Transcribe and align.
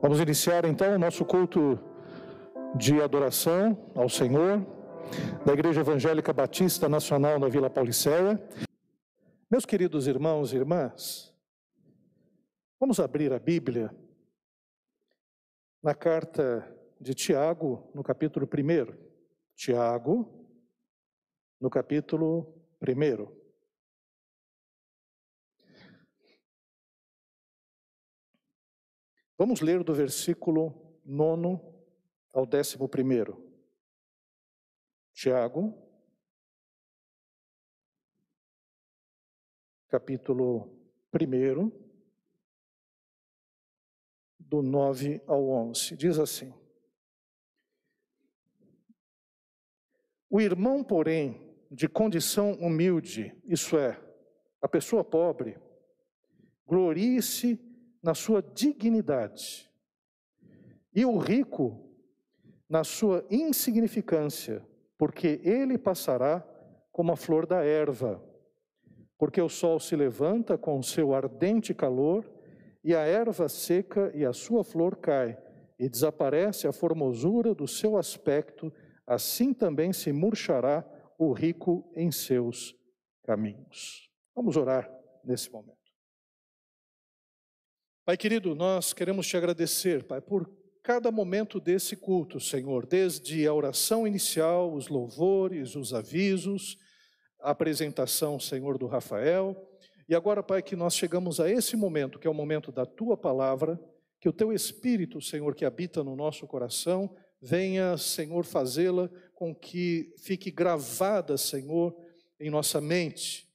Vamos 0.00 0.20
iniciar 0.20 0.66
então 0.66 0.94
o 0.94 0.98
nosso 0.98 1.24
culto 1.24 1.78
de 2.76 3.00
adoração 3.00 3.90
ao 3.94 4.10
Senhor 4.10 4.64
da 5.44 5.54
Igreja 5.54 5.80
Evangélica 5.80 6.34
Batista 6.34 6.86
Nacional 6.86 7.38
na 7.38 7.48
Vila 7.48 7.70
Pauliceia. 7.70 8.40
Meus 9.50 9.64
queridos 9.64 10.06
irmãos 10.06 10.52
e 10.52 10.56
irmãs, 10.56 11.34
vamos 12.78 13.00
abrir 13.00 13.32
a 13.32 13.38
Bíblia 13.38 13.90
na 15.82 15.94
carta 15.94 16.66
de 17.00 17.14
Tiago, 17.14 17.90
no 17.94 18.02
capítulo 18.02 18.46
1. 18.46 18.94
Tiago, 19.54 20.46
no 21.58 21.70
capítulo 21.70 22.54
1. 22.82 23.45
Vamos 29.38 29.60
ler 29.60 29.84
do 29.84 29.92
versículo 29.92 30.98
9 31.04 31.60
ao 32.32 32.44
11. 32.44 32.76
Tiago, 35.12 35.74
capítulo 39.88 40.74
1, 41.12 41.70
do 44.40 44.62
9 44.62 45.20
ao 45.26 45.50
11. 45.50 45.96
Diz 45.98 46.18
assim: 46.18 46.54
O 50.30 50.40
irmão, 50.40 50.82
porém, 50.82 51.54
de 51.70 51.86
condição 51.86 52.52
humilde, 52.52 53.38
isso 53.44 53.76
é, 53.76 54.02
a 54.62 54.68
pessoa 54.68 55.04
pobre, 55.04 55.60
glorie-se 56.66 57.65
na 58.06 58.14
sua 58.14 58.40
dignidade, 58.40 59.68
e 60.94 61.04
o 61.04 61.18
rico 61.18 61.90
na 62.68 62.84
sua 62.84 63.26
insignificância, 63.28 64.64
porque 64.96 65.40
ele 65.42 65.76
passará 65.76 66.46
como 66.92 67.10
a 67.10 67.16
flor 67.16 67.46
da 67.46 67.64
erva. 67.64 68.22
Porque 69.18 69.42
o 69.42 69.48
sol 69.48 69.80
se 69.80 69.96
levanta 69.96 70.56
com 70.56 70.80
seu 70.84 71.14
ardente 71.14 71.74
calor, 71.74 72.24
e 72.84 72.94
a 72.94 73.00
erva 73.00 73.48
seca 73.48 74.12
e 74.14 74.24
a 74.24 74.32
sua 74.32 74.62
flor 74.62 74.98
cai, 74.98 75.36
e 75.76 75.88
desaparece 75.88 76.68
a 76.68 76.72
formosura 76.72 77.56
do 77.56 77.66
seu 77.66 77.98
aspecto, 77.98 78.72
assim 79.04 79.52
também 79.52 79.92
se 79.92 80.12
murchará 80.12 80.84
o 81.18 81.32
rico 81.32 81.90
em 81.96 82.12
seus 82.12 82.72
caminhos. 83.24 84.08
Vamos 84.32 84.56
orar 84.56 84.88
nesse 85.24 85.50
momento. 85.50 85.85
Pai 88.06 88.16
querido, 88.16 88.54
nós 88.54 88.92
queremos 88.92 89.26
te 89.26 89.36
agradecer, 89.36 90.04
Pai, 90.04 90.20
por 90.20 90.48
cada 90.80 91.10
momento 91.10 91.58
desse 91.58 91.96
culto, 91.96 92.38
Senhor, 92.38 92.86
desde 92.86 93.44
a 93.44 93.52
oração 93.52 94.06
inicial, 94.06 94.72
os 94.72 94.86
louvores, 94.86 95.74
os 95.74 95.92
avisos, 95.92 96.78
a 97.40 97.50
apresentação, 97.50 98.38
Senhor, 98.38 98.78
do 98.78 98.86
Rafael. 98.86 99.56
E 100.08 100.14
agora, 100.14 100.40
Pai, 100.40 100.62
que 100.62 100.76
nós 100.76 100.94
chegamos 100.94 101.40
a 101.40 101.50
esse 101.50 101.76
momento, 101.76 102.20
que 102.20 102.28
é 102.28 102.30
o 102.30 102.34
momento 102.34 102.70
da 102.70 102.86
tua 102.86 103.16
palavra, 103.16 103.76
que 104.20 104.28
o 104.28 104.32
teu 104.32 104.52
Espírito, 104.52 105.20
Senhor, 105.20 105.52
que 105.56 105.64
habita 105.64 106.04
no 106.04 106.14
nosso 106.14 106.46
coração, 106.46 107.12
venha, 107.42 107.98
Senhor, 107.98 108.44
fazê-la 108.44 109.10
com 109.34 109.52
que 109.52 110.14
fique 110.18 110.52
gravada, 110.52 111.36
Senhor, 111.36 111.92
em 112.38 112.50
nossa 112.50 112.80
mente 112.80 113.45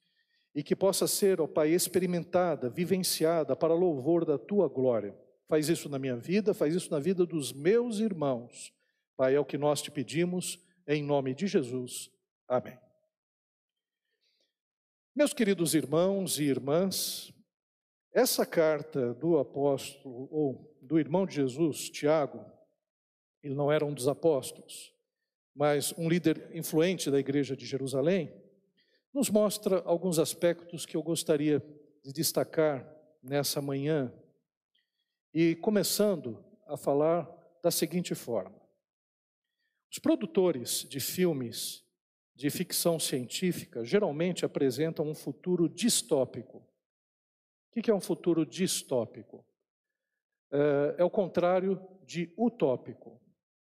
e 0.54 0.62
que 0.62 0.76
possa 0.76 1.08
ser, 1.08 1.40
ó 1.40 1.48
Pai, 1.48 1.70
experimentada, 1.70 2.70
vivenciada 2.70 3.56
para 3.56 3.74
louvor 3.74 4.26
da 4.26 4.38
tua 4.38 4.68
glória. 4.68 5.18
Faz 5.48 5.70
isso 5.70 5.90
na 5.90 6.00
minha 6.00 6.16
vida, 6.16 6.54
faz 6.54 6.76
isso 6.76 6.92
na 6.92 7.00
vida 7.00 7.26
dos 7.26 7.52
meus 7.54 8.00
irmãos. 8.00 8.74
Pai, 9.16 9.36
é 9.36 9.40
o 9.40 9.46
que 9.46 9.58
nós 9.58 9.82
te 9.82 9.92
pedimos, 9.92 10.60
em 10.88 11.04
nome 11.04 11.34
de 11.34 11.48
Jesus. 11.48 12.10
Amém. 12.48 12.78
Meus 15.16 15.34
queridos 15.34 15.75
irmãos 15.75 16.40
e 16.40 16.44
irmãs, 16.44 17.34
essa 18.14 18.46
carta 18.46 19.14
do 19.14 19.38
apóstolo, 19.38 20.28
ou 20.31 20.78
do 20.81 21.00
irmão 21.00 21.25
de 21.25 21.36
Jesus, 21.36 21.90
Tiago, 21.90 22.46
ele 23.44 23.54
não 23.54 23.72
era 23.72 23.86
um 23.86 23.94
dos 23.94 24.08
apóstolos, 24.08 24.94
mas 25.56 25.94
um 25.98 26.08
líder 26.08 26.50
influente 26.54 27.12
da 27.12 27.20
igreja 27.20 27.56
de 27.56 27.66
Jerusalém, 27.66 28.34
nos 29.14 29.30
mostra 29.30 29.82
alguns 29.86 30.20
aspectos 30.20 30.86
que 30.86 30.96
eu 30.96 31.04
gostaria 31.04 31.60
de 32.04 32.14
destacar 32.14 32.88
nessa 33.22 33.62
manhã. 33.62 34.12
E 35.34 35.56
começando 35.56 36.44
a 36.68 36.78
falar 36.78 37.30
da 37.62 37.72
seguinte 37.72 38.16
forma: 38.16 38.60
os 39.92 40.00
produtores 40.00 40.86
de 40.90 41.00
filmes 41.00 41.86
de 42.36 42.50
ficção 42.50 43.00
científica 43.00 43.84
geralmente 43.84 44.46
apresentam 44.46 45.08
um 45.08 45.14
futuro 45.14 45.70
distópico. 45.70 46.58
O 47.70 47.82
que 47.82 47.92
é 47.92 47.94
um 47.94 48.02
futuro 48.02 48.46
distópico? 48.46 49.46
É, 50.52 50.96
é 51.00 51.04
o 51.04 51.10
contrário 51.10 51.80
de 52.04 52.34
utópico. 52.38 53.22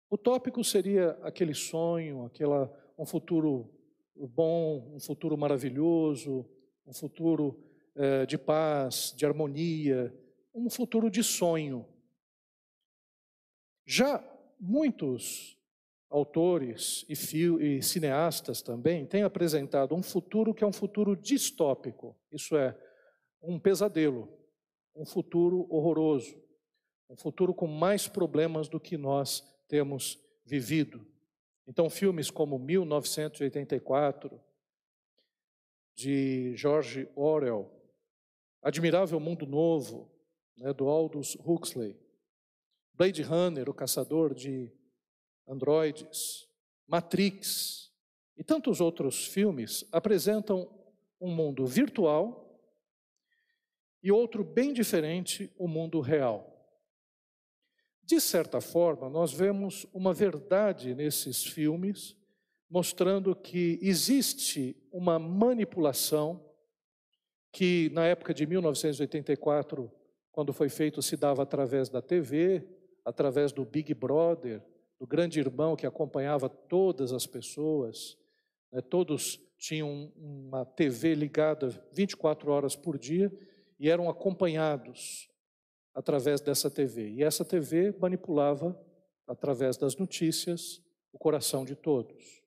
Utópico 0.10 0.64
seria 0.64 1.12
aquele 1.24 1.54
sonho, 1.54 2.26
aquela, 2.26 2.72
um 2.98 3.06
futuro 3.06 3.73
bom, 4.16 4.94
um 4.96 5.00
futuro 5.00 5.38
maravilhoso, 5.38 6.46
um 6.86 6.94
futuro 6.94 7.64
é, 7.96 8.26
de 8.26 8.38
paz, 8.38 9.14
de 9.16 9.26
harmonia, 9.26 10.14
um 10.54 10.70
futuro 10.70 11.10
de 11.10 11.24
sonho. 11.24 11.86
Já 13.86 14.24
muitos 14.60 15.58
autores 16.10 17.06
e, 17.10 17.14
e, 17.78 17.82
cineastas 17.82 18.62
também 18.62 19.06
têm 19.06 19.24
apresentado 19.24 19.96
um 19.96 20.04
futuro 20.04 20.54
que 20.54 20.64
é 20.64 20.68
um 20.68 20.72
futuro 20.72 21.16
distópico, 21.16 22.16
isso 22.32 22.56
é, 22.56 22.78
um 23.42 23.60
pesadelo, 23.60 24.30
um 24.96 25.06
futuro 25.06 25.66
horroroso, 25.70 26.40
um 27.10 27.16
futuro 27.16 27.54
com 27.54 27.68
mais 27.68 28.08
problemas 28.08 28.70
do 28.70 28.80
que 28.80 28.98
nós 28.98 29.44
temos 29.68 30.20
vivido. 30.46 31.13
Então, 31.68 31.90
filmes 31.90 32.30
como 32.30 32.60
1984, 32.60 34.40
de 35.96 36.56
George 36.56 37.08
Orwell, 37.16 37.72
Admirável 38.62 39.20
Mundo 39.20 39.46
Novo, 39.46 40.12
né, 40.58 40.74
do 40.74 40.88
Aldous 40.88 41.36
Huxley, 41.36 42.00
Blade 42.94 43.22
Runner, 43.22 43.70
o 43.70 43.74
caçador 43.74 44.34
de 44.34 44.72
androides, 45.48 46.48
Matrix 46.88 47.92
e 48.38 48.44
tantos 48.44 48.82
outros 48.82 49.26
filmes 49.26 49.86
apresentam 49.92 50.70
um 51.20 51.34
mundo 51.34 51.66
virtual 51.66 52.44
e 54.02 54.12
outro 54.12 54.44
bem 54.44 54.74
diferente, 54.74 55.52
o 55.58 55.68
mundo 55.68 56.02
real. 56.02 56.53
De 58.14 58.22
certa 58.22 58.62
forma, 58.62 59.10
nós 59.10 59.34
vemos 59.34 59.88
uma 59.92 60.14
verdade 60.14 60.94
nesses 60.94 61.44
filmes, 61.44 62.16
mostrando 62.70 63.36
que 63.36 63.80
existe 63.82 64.78
uma 64.92 65.18
manipulação 65.18 66.40
que 67.52 67.90
na 67.92 68.06
época 68.06 68.32
de 68.32 68.46
1984, 68.46 69.92
quando 70.32 70.54
foi 70.54 70.70
feito, 70.70 71.02
se 71.02 71.18
dava 71.18 71.42
através 71.42 71.90
da 71.90 72.04
TV, 72.04 72.64
através 73.04 73.52
do 73.52 73.66
Big 73.66 73.96
Brother, 73.96 74.62
do 75.00 75.08
grande 75.08 75.40
irmão 75.40 75.76
que 75.76 75.88
acompanhava 75.88 76.48
todas 76.48 77.12
as 77.12 77.26
pessoas, 77.26 78.16
né, 78.72 78.80
todos 78.80 79.42
tinham 79.58 80.14
uma 80.16 80.64
TV 80.64 81.16
ligada 81.16 81.70
24 81.92 82.52
horas 82.52 82.76
por 82.76 82.96
dia 83.00 83.36
e 83.80 83.90
eram 83.90 84.08
acompanhados 84.08 85.33
através 85.94 86.42
dessa 86.42 86.70
TV. 86.70 87.10
E 87.10 87.24
essa 87.24 87.46
TV 87.46 87.96
manipulava, 88.00 88.80
através 89.28 89.78
das 89.78 89.96
notícias, 89.96 90.82
o 91.12 91.18
coração 91.18 91.64
de 91.64 91.76
todos. 91.76 92.44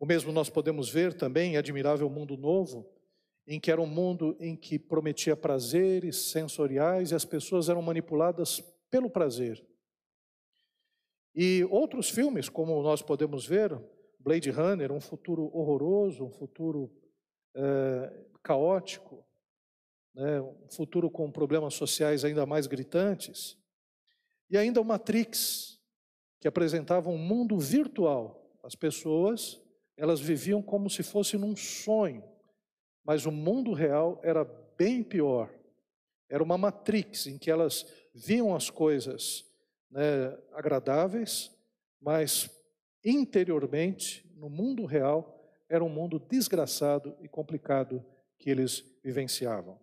O 0.00 0.06
mesmo 0.06 0.32
nós 0.32 0.48
podemos 0.48 0.88
ver 0.88 1.14
também 1.14 1.54
em 1.54 1.56
Admirável 1.56 2.08
Mundo 2.08 2.36
Novo, 2.36 2.88
em 3.46 3.58
que 3.58 3.70
era 3.70 3.80
um 3.80 3.86
mundo 3.86 4.36
em 4.38 4.54
que 4.54 4.78
prometia 4.78 5.34
prazeres 5.34 6.30
sensoriais 6.30 7.10
e 7.10 7.14
as 7.14 7.24
pessoas 7.24 7.68
eram 7.68 7.80
manipuladas 7.80 8.60
pelo 8.90 9.08
prazer. 9.08 9.64
E 11.34 11.64
outros 11.70 12.10
filmes, 12.10 12.48
como 12.48 12.82
nós 12.82 13.00
podemos 13.00 13.46
ver, 13.46 13.80
Blade 14.18 14.50
Runner, 14.50 14.92
um 14.92 15.00
futuro 15.00 15.50
horroroso, 15.54 16.24
um 16.24 16.30
futuro 16.30 16.92
é, 17.54 18.26
caótico, 18.42 19.24
né, 20.14 20.40
um 20.40 20.68
futuro 20.70 21.10
com 21.10 21.30
problemas 21.30 21.74
sociais 21.74 22.24
ainda 22.24 22.46
mais 22.46 22.66
gritantes, 22.66 23.56
e 24.50 24.56
ainda 24.56 24.80
o 24.80 24.84
Matrix, 24.84 25.78
que 26.40 26.48
apresentava 26.48 27.10
um 27.10 27.18
mundo 27.18 27.58
virtual. 27.58 28.58
As 28.62 28.74
pessoas, 28.74 29.60
elas 29.96 30.20
viviam 30.20 30.62
como 30.62 30.88
se 30.88 31.02
fosse 31.02 31.36
num 31.36 31.54
sonho, 31.56 32.24
mas 33.04 33.26
o 33.26 33.32
mundo 33.32 33.72
real 33.72 34.20
era 34.22 34.44
bem 34.76 35.02
pior. 35.02 35.52
Era 36.28 36.42
uma 36.42 36.58
matrix 36.58 37.26
em 37.26 37.38
que 37.38 37.50
elas 37.50 37.86
viam 38.14 38.54
as 38.54 38.68
coisas 38.68 39.44
né, 39.90 40.36
agradáveis, 40.52 41.50
mas 42.00 42.50
interiormente, 43.04 44.30
no 44.36 44.50
mundo 44.50 44.84
real, 44.84 45.34
era 45.68 45.82
um 45.82 45.88
mundo 45.88 46.18
desgraçado 46.18 47.16
e 47.20 47.28
complicado 47.28 48.04
que 48.38 48.50
eles 48.50 48.84
vivenciavam. 49.02 49.78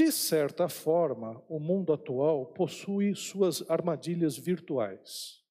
De 0.00 0.10
certa 0.10 0.66
forma, 0.66 1.44
o 1.46 1.60
mundo 1.60 1.92
atual 1.92 2.46
possui 2.46 3.14
suas 3.14 3.62
armadilhas 3.68 4.34
virtuais, 4.34 5.44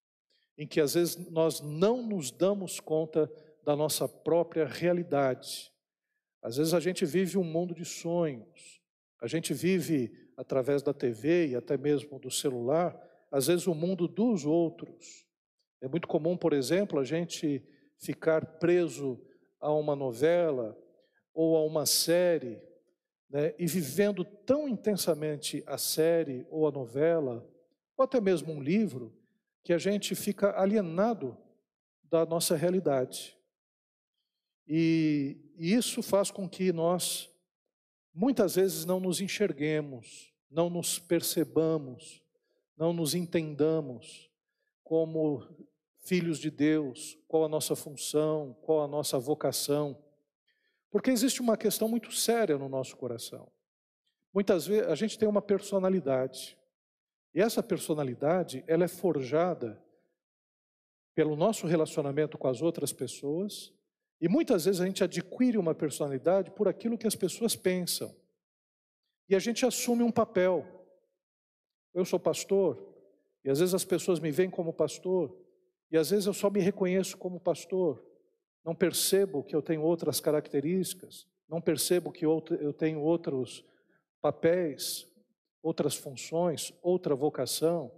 em 0.58 0.66
que 0.66 0.82
às 0.82 0.96
vezes 0.96 1.30
nós 1.30 1.62
não 1.62 2.02
nos 2.02 2.32
damos 2.32 2.80
conta 2.80 3.32
da 3.64 3.76
nossa 3.76 4.10
própria 4.10 4.66
realidade. 4.66 5.72
Às 6.42 6.58
vezes 6.58 6.74
a 6.74 6.80
gente 6.80 7.06
vive 7.06 7.38
um 7.38 7.44
mundo 7.44 7.76
de 7.76 7.86
sonhos, 7.86 8.82
a 9.22 9.28
gente 9.28 9.54
vive 9.54 10.12
através 10.36 10.82
da 10.82 10.96
TV 10.96 11.50
e 11.50 11.56
até 11.56 11.78
mesmo 11.78 12.18
do 12.18 12.32
celular, 12.32 13.00
às 13.32 13.46
vezes 13.46 13.68
o 13.68 13.76
mundo 13.76 14.08
dos 14.08 14.48
outros. 14.48 15.28
É 15.80 15.88
muito 15.88 16.08
comum, 16.08 16.36
por 16.36 16.54
exemplo, 16.54 17.00
a 17.00 17.04
gente 17.04 17.64
ficar 18.00 18.58
preso 18.58 19.22
a 19.60 19.72
uma 19.72 19.96
novela 19.96 20.76
ou 21.36 21.56
a 21.56 21.64
uma 21.64 21.86
série 21.86 22.60
né, 23.30 23.54
e 23.60 23.68
vivendo 23.68 24.24
tão 24.24 24.68
intensamente 24.68 25.64
a 25.68 25.78
série 25.78 26.46
ou 26.50 26.68
a 26.68 26.72
novela, 26.72 27.48
ou 27.96 28.04
até 28.04 28.20
mesmo 28.20 28.52
um 28.52 28.62
livro, 28.62 29.14
que 29.64 29.74
a 29.74 29.78
gente 29.78 30.16
fica 30.16 30.60
alienado 30.60 31.38
da 32.04 32.26
nossa 32.26 32.56
realidade. 32.56 33.38
E, 34.68 35.38
e 35.58 35.74
isso 35.74 36.02
faz 36.02 36.32
com 36.32 36.48
que 36.48 36.72
nós, 36.72 37.30
muitas 38.14 38.56
vezes, 38.56 38.86
não 38.86 39.00
nos 39.00 39.22
enxerguemos, 39.22 40.34
não 40.50 40.70
nos 40.70 40.98
percebamos, 40.98 42.24
não 42.76 42.94
nos 42.94 43.14
entendamos 43.14 44.30
como 44.84 45.44
filhos 46.00 46.40
de 46.40 46.50
Deus, 46.50 47.18
qual 47.28 47.46
a 47.46 47.50
nossa 47.50 47.76
função, 47.76 48.56
qual 48.62 48.84
a 48.84 48.88
nossa 48.88 49.20
vocação. 49.20 49.96
Porque 50.92 51.12
existe 51.12 51.42
uma 51.42 51.58
questão 51.58 51.88
muito 51.88 52.12
séria 52.12 52.58
no 52.58 52.68
nosso 52.68 52.98
coração. 52.98 53.52
Muitas 54.34 54.68
vezes 54.68 54.88
a 54.88 54.96
gente 54.96 55.18
tem 55.18 55.28
uma 55.28 55.42
personalidade. 55.42 56.58
E 57.34 57.42
essa 57.42 57.62
personalidade, 57.62 58.64
ela 58.68 58.86
é 58.86 58.88
forjada 58.88 59.82
pelo 61.16 61.36
nosso 61.36 61.68
relacionamento 61.68 62.38
com 62.38 62.48
as 62.48 62.62
outras 62.62 62.94
pessoas, 62.94 63.74
e 64.22 64.28
muitas 64.28 64.66
vezes 64.66 64.82
a 64.82 64.86
gente 64.86 65.04
adquire 65.04 65.58
uma 65.58 65.76
personalidade 65.76 66.52
por 66.52 66.68
aquilo 66.68 66.98
que 66.98 67.08
as 67.08 67.16
pessoas 67.16 67.56
pensam. 67.56 68.16
E 69.28 69.36
a 69.36 69.40
gente 69.40 69.66
assume 69.66 70.04
um 70.04 70.12
papel. 70.12 70.66
Eu 71.94 72.06
sou 72.06 72.20
pastor, 72.20 72.96
e 73.44 73.50
às 73.50 73.60
vezes 73.60 73.74
as 73.74 73.86
pessoas 73.86 74.20
me 74.20 74.32
veem 74.32 74.50
como 74.50 74.74
pastor, 74.74 75.36
e 75.92 75.98
às 75.98 76.10
vezes 76.10 76.26
eu 76.26 76.34
só 76.34 76.50
me 76.50 76.60
reconheço 76.60 77.18
como 77.18 77.40
pastor, 77.40 78.04
não 78.64 78.76
percebo 78.76 79.44
que 79.44 79.56
eu 79.56 79.62
tenho 79.62 79.82
outras 79.82 80.20
características, 80.20 81.28
não 81.48 81.62
percebo 81.62 82.12
que 82.12 82.26
eu 82.26 82.42
tenho 82.78 83.02
outros 83.02 83.66
papéis, 84.22 85.08
outras 85.62 85.96
funções, 85.96 86.74
outra 86.82 87.16
vocação. 87.16 87.92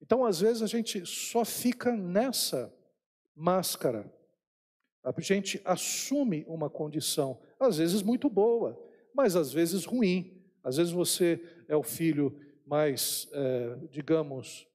Então, 0.00 0.24
às 0.24 0.40
vezes, 0.40 0.62
a 0.62 0.66
gente 0.66 1.04
só 1.04 1.44
fica 1.44 1.96
nessa 1.96 2.72
máscara. 3.34 4.10
A 5.02 5.12
gente 5.20 5.60
assume 5.64 6.44
uma 6.46 6.68
condição, 6.70 7.40
às 7.58 7.78
vezes 7.78 8.02
muito 8.02 8.28
boa, 8.28 8.78
mas 9.14 9.34
às 9.34 9.52
vezes 9.52 9.84
ruim. 9.84 10.40
Às 10.62 10.76
vezes 10.76 10.92
você 10.92 11.42
é 11.66 11.74
o 11.74 11.82
filho 11.82 12.38
mais, 12.66 13.28
é, 13.32 13.76
digamos, 13.90 14.66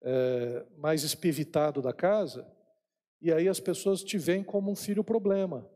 é, 0.00 0.64
mais 0.76 1.02
espivitado 1.02 1.82
da 1.82 1.92
casa, 1.92 2.46
e 3.20 3.32
aí 3.32 3.48
as 3.48 3.60
pessoas 3.60 4.02
te 4.02 4.16
veem 4.16 4.44
como 4.44 4.70
um 4.70 4.76
filho 4.76 5.02
problema. 5.02 5.68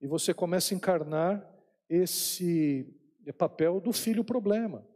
E 0.00 0.06
você 0.06 0.34
começa 0.34 0.74
a 0.74 0.76
encarnar 0.76 1.48
esse 1.88 2.86
papel 3.38 3.80
do 3.80 3.92
filho 3.92 4.24
problema. 4.24 4.86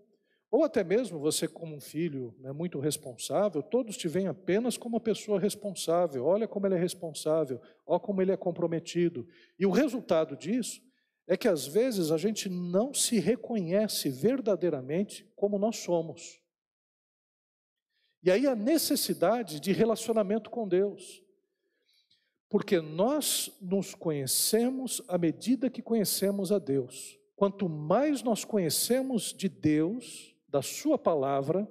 Ou 0.50 0.64
até 0.64 0.82
mesmo 0.82 1.20
você, 1.20 1.46
como 1.46 1.76
um 1.76 1.80
filho 1.80 2.34
né, 2.40 2.50
muito 2.50 2.80
responsável, 2.80 3.62
todos 3.62 3.96
te 3.96 4.08
veem 4.08 4.26
apenas 4.26 4.76
como 4.76 4.96
uma 4.96 5.00
pessoa 5.00 5.38
responsável. 5.38 6.24
Olha 6.24 6.48
como 6.48 6.66
ele 6.66 6.74
é 6.74 6.78
responsável, 6.78 7.60
olha 7.86 8.00
como 8.00 8.20
ele 8.20 8.32
é 8.32 8.36
comprometido. 8.36 9.28
E 9.56 9.64
o 9.64 9.70
resultado 9.70 10.36
disso 10.36 10.82
é 11.28 11.36
que 11.36 11.46
às 11.46 11.68
vezes 11.68 12.10
a 12.10 12.16
gente 12.16 12.48
não 12.48 12.92
se 12.92 13.20
reconhece 13.20 14.10
verdadeiramente 14.10 15.24
como 15.36 15.56
nós 15.56 15.76
somos. 15.76 16.40
E 18.20 18.30
aí 18.30 18.48
a 18.48 18.56
necessidade 18.56 19.60
de 19.60 19.70
relacionamento 19.70 20.50
com 20.50 20.66
Deus. 20.66 21.22
Porque 22.50 22.80
nós 22.80 23.56
nos 23.62 23.94
conhecemos 23.94 25.00
à 25.06 25.16
medida 25.16 25.70
que 25.70 25.80
conhecemos 25.80 26.50
a 26.50 26.58
Deus. 26.58 27.16
Quanto 27.36 27.68
mais 27.68 28.22
nós 28.22 28.44
conhecemos 28.44 29.32
de 29.32 29.48
Deus, 29.48 30.36
da 30.48 30.60
Sua 30.60 30.98
palavra, 30.98 31.66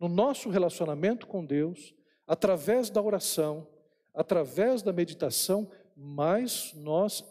no 0.00 0.08
nosso 0.08 0.48
relacionamento 0.48 1.26
com 1.26 1.44
Deus, 1.44 1.94
através 2.26 2.88
da 2.90 3.00
oração, 3.00 3.68
através 4.14 4.82
da 4.82 4.92
meditação, 4.92 5.70
mais 5.94 6.72
nós 6.74 7.22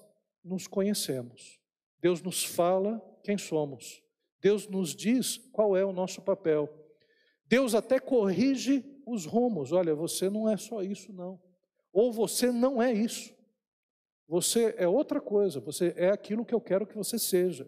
nos 0.43 0.67
conhecemos. 0.67 1.59
Deus 1.99 2.21
nos 2.21 2.45
fala 2.45 3.01
quem 3.23 3.35
somos. 3.37 4.01
Deus 4.39 4.67
nos 4.67 4.95
diz 4.95 5.37
qual 5.51 5.75
é 5.75 5.83
o 5.83 5.91
nosso 5.91 6.21
papel. 6.21 6.69
Deus 7.47 7.73
até 7.73 7.99
corrige 7.99 8.85
os 9.07 9.25
rumos. 9.25 9.71
Olha, 9.71 9.95
você 9.95 10.29
não 10.29 10.47
é 10.47 10.55
só 10.55 10.83
isso, 10.83 11.11
não. 11.11 11.39
Ou 11.95 12.12
você 12.12 12.51
não 12.51 12.83
é 12.83 12.92
isso. 12.92 13.33
Você 14.27 14.75
é 14.77 14.86
outra 14.88 15.21
coisa. 15.21 15.62
Você 15.62 15.94
é 15.95 16.09
aquilo 16.09 16.45
que 16.45 16.53
eu 16.53 16.59
quero 16.59 16.86
que 16.86 16.97
você 16.97 17.18
seja. 17.18 17.65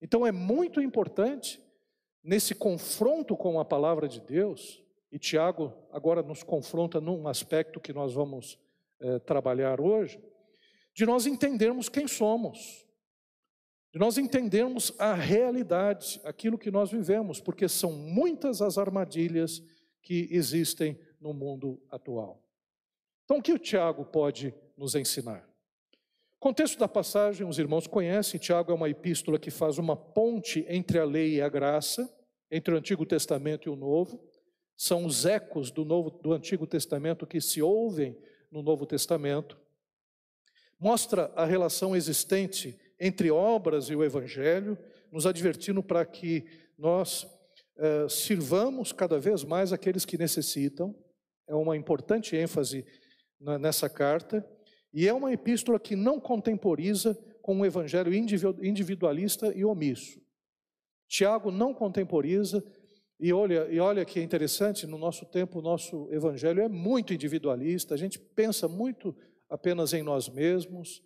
Então 0.00 0.24
é 0.24 0.30
muito 0.30 0.80
importante, 0.80 1.60
nesse 2.22 2.54
confronto 2.54 3.36
com 3.36 3.58
a 3.58 3.64
palavra 3.64 4.06
de 4.06 4.20
Deus, 4.20 4.80
e 5.10 5.18
Tiago 5.18 5.74
agora 5.90 6.22
nos 6.22 6.44
confronta 6.44 7.00
num 7.00 7.26
aspecto 7.26 7.80
que 7.80 7.92
nós 7.92 8.14
vamos 8.14 8.56
é, 9.00 9.18
trabalhar 9.18 9.80
hoje, 9.80 10.22
de 10.94 11.04
nós 11.04 11.26
entendermos 11.26 11.88
quem 11.88 12.06
somos 12.06 12.86
de 13.92 13.98
nós 13.98 14.16
entendermos 14.18 14.92
a 15.00 15.14
realidade, 15.14 16.20
aquilo 16.22 16.56
que 16.56 16.70
nós 16.70 16.92
vivemos, 16.92 17.40
porque 17.40 17.68
são 17.68 17.92
muitas 17.92 18.62
as 18.62 18.78
armadilhas 18.78 19.60
que 20.00 20.28
existem 20.30 20.96
no 21.20 21.34
mundo 21.34 21.82
atual. 21.90 22.40
Então, 23.30 23.38
o 23.38 23.42
que 23.42 23.52
o 23.52 23.58
Tiago 23.60 24.04
pode 24.04 24.52
nos 24.76 24.96
ensinar? 24.96 25.48
O 26.36 26.40
contexto 26.40 26.76
da 26.76 26.88
passagem, 26.88 27.46
os 27.46 27.60
irmãos 27.60 27.86
conhecem, 27.86 28.40
Tiago 28.40 28.72
é 28.72 28.74
uma 28.74 28.90
epístola 28.90 29.38
que 29.38 29.52
faz 29.52 29.78
uma 29.78 29.94
ponte 29.94 30.66
entre 30.68 30.98
a 30.98 31.04
lei 31.04 31.36
e 31.36 31.40
a 31.40 31.48
graça, 31.48 32.12
entre 32.50 32.74
o 32.74 32.76
Antigo 32.76 33.06
Testamento 33.06 33.68
e 33.68 33.70
o 33.70 33.76
Novo. 33.76 34.20
São 34.76 35.06
os 35.06 35.26
ecos 35.26 35.70
do, 35.70 35.84
Novo, 35.84 36.10
do 36.10 36.32
Antigo 36.32 36.66
Testamento 36.66 37.24
que 37.24 37.40
se 37.40 37.62
ouvem 37.62 38.18
no 38.50 38.64
Novo 38.64 38.84
Testamento. 38.84 39.56
Mostra 40.76 41.30
a 41.36 41.44
relação 41.44 41.94
existente 41.94 42.76
entre 42.98 43.30
obras 43.30 43.90
e 43.90 43.94
o 43.94 44.02
Evangelho, 44.02 44.76
nos 45.12 45.24
advertindo 45.24 45.84
para 45.84 46.04
que 46.04 46.46
nós 46.76 47.28
eh, 47.76 48.08
sirvamos 48.08 48.90
cada 48.90 49.20
vez 49.20 49.44
mais 49.44 49.72
aqueles 49.72 50.04
que 50.04 50.18
necessitam. 50.18 50.92
É 51.46 51.54
uma 51.54 51.76
importante 51.76 52.34
ênfase 52.34 52.84
nessa 53.40 53.88
carta. 53.88 54.46
E 54.92 55.08
é 55.08 55.12
uma 55.12 55.32
epístola 55.32 55.78
que 55.80 55.96
não 55.96 56.20
contemporiza 56.20 57.18
com 57.40 57.56
um 57.56 57.64
evangelho 57.64 58.12
individualista 58.12 59.52
e 59.54 59.64
omisso. 59.64 60.20
Tiago 61.08 61.50
não 61.50 61.74
contemporiza, 61.74 62.62
e 63.18 63.32
olha, 63.32 63.66
e 63.70 63.80
olha 63.80 64.04
que 64.04 64.20
é 64.20 64.22
interessante, 64.22 64.86
no 64.86 64.96
nosso 64.96 65.26
tempo 65.26 65.58
o 65.58 65.62
nosso 65.62 66.08
evangelho 66.10 66.62
é 66.62 66.68
muito 66.68 67.12
individualista, 67.12 67.94
a 67.94 67.96
gente 67.96 68.18
pensa 68.18 68.68
muito 68.68 69.16
apenas 69.48 69.92
em 69.92 70.02
nós 70.02 70.28
mesmos, 70.28 71.02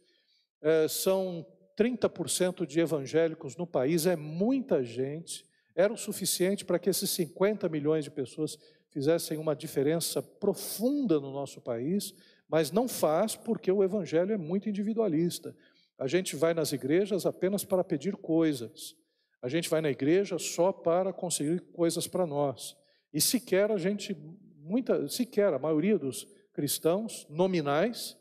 é, 0.60 0.86
são 0.86 1.46
30% 1.76 2.66
de 2.66 2.80
evangélicos 2.80 3.56
no 3.56 3.66
país 3.66 4.06
é 4.06 4.14
muita 4.14 4.84
gente, 4.84 5.44
era 5.74 5.92
o 5.92 5.96
suficiente 5.96 6.64
para 6.64 6.78
que 6.78 6.88
esses 6.88 7.10
50 7.10 7.68
milhões 7.68 8.04
de 8.04 8.10
pessoas 8.10 8.58
fizessem 8.94 9.36
uma 9.38 9.56
diferença 9.56 10.22
profunda 10.22 11.18
no 11.18 11.32
nosso 11.32 11.60
país, 11.60 12.14
mas 12.48 12.70
não 12.70 12.86
faz 12.86 13.34
porque 13.34 13.70
o 13.70 13.82
evangelho 13.82 14.32
é 14.32 14.36
muito 14.36 14.68
individualista. 14.68 15.54
A 15.98 16.06
gente 16.06 16.36
vai 16.36 16.54
nas 16.54 16.72
igrejas 16.72 17.26
apenas 17.26 17.64
para 17.64 17.82
pedir 17.82 18.16
coisas. 18.16 18.94
A 19.42 19.48
gente 19.48 19.68
vai 19.68 19.80
na 19.80 19.90
igreja 19.90 20.38
só 20.38 20.72
para 20.72 21.12
conseguir 21.12 21.60
coisas 21.72 22.06
para 22.06 22.24
nós. 22.24 22.76
E 23.12 23.20
sequer 23.20 23.72
a 23.72 23.76
gente, 23.76 24.16
muita, 24.56 25.08
sequer 25.08 25.52
a 25.52 25.58
maioria 25.58 25.98
dos 25.98 26.26
cristãos 26.52 27.26
nominais, 27.28 28.16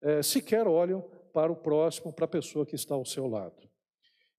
é, 0.00 0.22
sequer 0.22 0.66
olham 0.66 1.02
para 1.34 1.52
o 1.52 1.56
próximo, 1.56 2.12
para 2.12 2.24
a 2.24 2.28
pessoa 2.28 2.64
que 2.64 2.74
está 2.74 2.94
ao 2.94 3.04
seu 3.04 3.26
lado. 3.26 3.68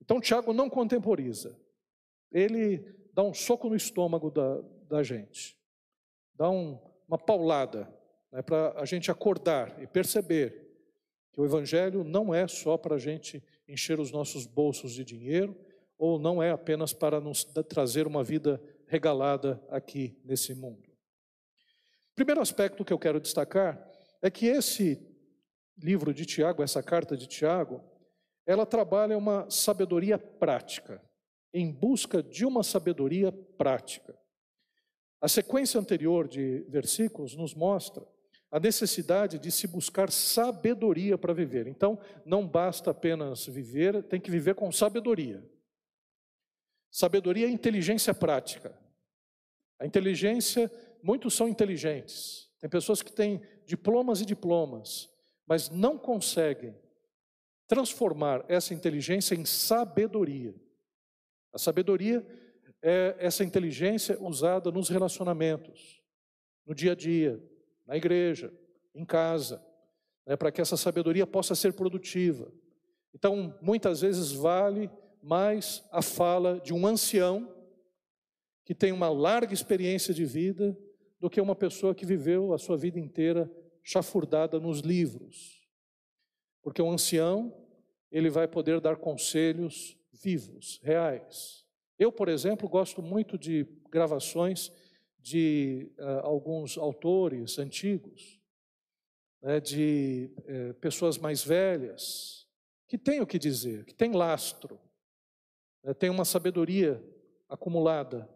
Então, 0.02 0.20
Tiago 0.20 0.52
não 0.52 0.70
contemporiza, 0.70 1.56
ele 2.32 2.84
dá 3.14 3.22
um 3.22 3.34
soco 3.34 3.70
no 3.70 3.76
estômago 3.76 4.32
da, 4.32 4.62
da 4.88 5.04
gente, 5.04 5.56
dá 6.38 6.50
um, 6.50 6.80
uma 7.08 7.18
paulada, 7.18 7.92
né, 8.32 8.42
para 8.42 8.80
a 8.80 8.86
gente 8.86 9.10
acordar 9.10 9.82
e 9.82 9.88
perceber 9.88 10.66
que 11.32 11.42
o 11.42 11.46
Evangelho 11.46 12.04
não 12.04 12.34
é 12.34 12.48
só 12.48 12.78
para 12.78 12.96
a 12.96 13.00
gente 13.00 13.44
encher 13.68 14.00
os 14.00 14.12
nossos 14.12 14.46
bolsos 14.46 14.94
de 14.94 15.04
dinheiro, 15.04 15.56
ou 15.98 16.20
não 16.20 16.42
é 16.42 16.52
apenas 16.52 16.94
para 16.94 17.20
nos 17.20 17.44
trazer 17.44 18.06
uma 18.06 18.24
vida 18.24 18.62
regalada 18.88 19.62
aqui 19.70 20.20
nesse 20.24 20.54
mundo. 20.54 20.90
Primeiro 22.16 22.42
aspecto 22.42 22.86
que 22.86 22.94
eu 22.94 23.00
quero 23.00 23.20
destacar 23.20 23.92
é 24.22 24.30
que 24.30 24.46
esse 24.46 25.02
livro 25.78 26.14
de 26.14 26.26
Tiago, 26.26 26.64
essa 26.64 26.82
carta 26.82 27.18
de 27.18 27.28
Tiago, 27.28 27.82
ela 28.46 28.66
trabalha 28.66 29.18
uma 29.18 29.50
sabedoria 29.50 30.18
prática, 30.18 31.02
em 31.54 31.72
busca 31.72 32.22
de 32.22 32.46
uma 32.46 32.64
sabedoria 32.64 33.32
prática. 33.32 34.18
A 35.26 35.28
sequência 35.28 35.80
anterior 35.80 36.28
de 36.28 36.60
versículos 36.70 37.36
nos 37.36 37.56
mostra 37.56 38.08
a 38.52 38.60
necessidade 38.60 39.40
de 39.40 39.52
se 39.52 39.66
buscar 39.66 40.12
sabedoria 40.12 41.18
para 41.18 41.34
viver. 41.34 41.66
Então, 41.66 42.00
não 42.24 42.48
basta 42.48 42.92
apenas 42.92 43.48
viver, 43.48 44.04
tem 44.04 44.22
que 44.22 44.30
viver 44.30 44.54
com 44.54 44.72
sabedoria. 44.72 45.44
Sabedoria 46.92 47.48
é 47.48 47.50
inteligência 47.50 48.14
prática. 48.14 48.80
A 49.80 49.86
inteligência, 49.88 50.72
muitos 51.02 51.34
são 51.34 51.50
inteligentes. 51.50 52.48
Tem 52.60 52.70
pessoas 52.70 53.02
que 53.02 53.12
têm 53.12 53.42
diplomas 53.66 54.22
e 54.22 54.28
diplomas, 54.28 55.10
mas 55.48 55.72
não 55.72 55.98
conseguem 55.98 56.78
transformar 57.68 58.46
essa 58.48 58.76
inteligência 58.76 59.34
em 59.34 59.44
sabedoria. 59.44 60.54
A 61.52 61.58
sabedoria 61.58 62.24
é 62.88 63.16
essa 63.18 63.44
inteligência 63.44 64.16
usada 64.22 64.72
nos 64.72 64.90
relacionamentos, 64.90 66.04
no 66.64 66.76
dia 66.76 66.92
a 66.92 66.96
dia, 66.96 67.44
na 67.84 67.98
igreja, 67.98 68.54
em 68.94 69.04
casa, 69.04 69.60
né, 70.24 70.36
para 70.36 70.52
que 70.52 70.62
essa 70.62 70.78
sabedoria 70.78 71.26
possa 71.26 71.56
ser 71.56 71.74
produtiva. 71.74 72.54
Então, 73.12 73.58
muitas 73.60 74.02
vezes 74.02 74.32
vale 74.32 74.92
mais 75.20 75.84
a 75.92 76.04
fala 76.04 76.60
de 76.60 76.76
um 76.76 76.86
ancião 76.86 77.52
que 78.64 78.76
tem 78.76 78.92
uma 78.92 79.10
larga 79.10 79.52
experiência 79.52 80.14
de 80.14 80.24
vida 80.24 80.78
do 81.20 81.28
que 81.28 81.42
uma 81.42 81.56
pessoa 81.56 81.96
que 81.96 82.06
viveu 82.06 82.54
a 82.54 82.60
sua 82.60 82.78
vida 82.78 83.00
inteira 83.00 83.52
chafurdada 83.82 84.60
nos 84.60 84.82
livros. 84.82 85.68
Porque 86.62 86.84
o 86.84 86.92
ancião, 86.92 87.52
ele 88.12 88.30
vai 88.30 88.48
poder 88.48 88.80
dar 88.80 88.98
conselhos 88.98 89.98
vivos, 90.14 90.80
reais. 90.84 91.65
Eu, 91.98 92.12
por 92.12 92.28
exemplo, 92.28 92.68
gosto 92.68 93.02
muito 93.02 93.38
de 93.38 93.66
gravações 93.90 94.72
de 95.20 95.92
uh, 95.98 96.20
alguns 96.22 96.78
autores 96.78 97.58
antigos, 97.58 98.40
né, 99.42 99.60
de 99.60 100.30
uh, 100.40 100.74
pessoas 100.76 101.18
mais 101.18 101.44
velhas, 101.44 102.48
que 102.88 102.98
têm 102.98 103.22
o 103.22 103.28
que 103.28 103.40
dizer, 103.40 103.86
que 103.86 103.94
têm 103.94 104.12
lastro, 104.12 104.80
né, 105.84 105.94
têm 105.94 106.10
uma 106.10 106.26
sabedoria 106.26 107.04
acumulada 107.50 108.30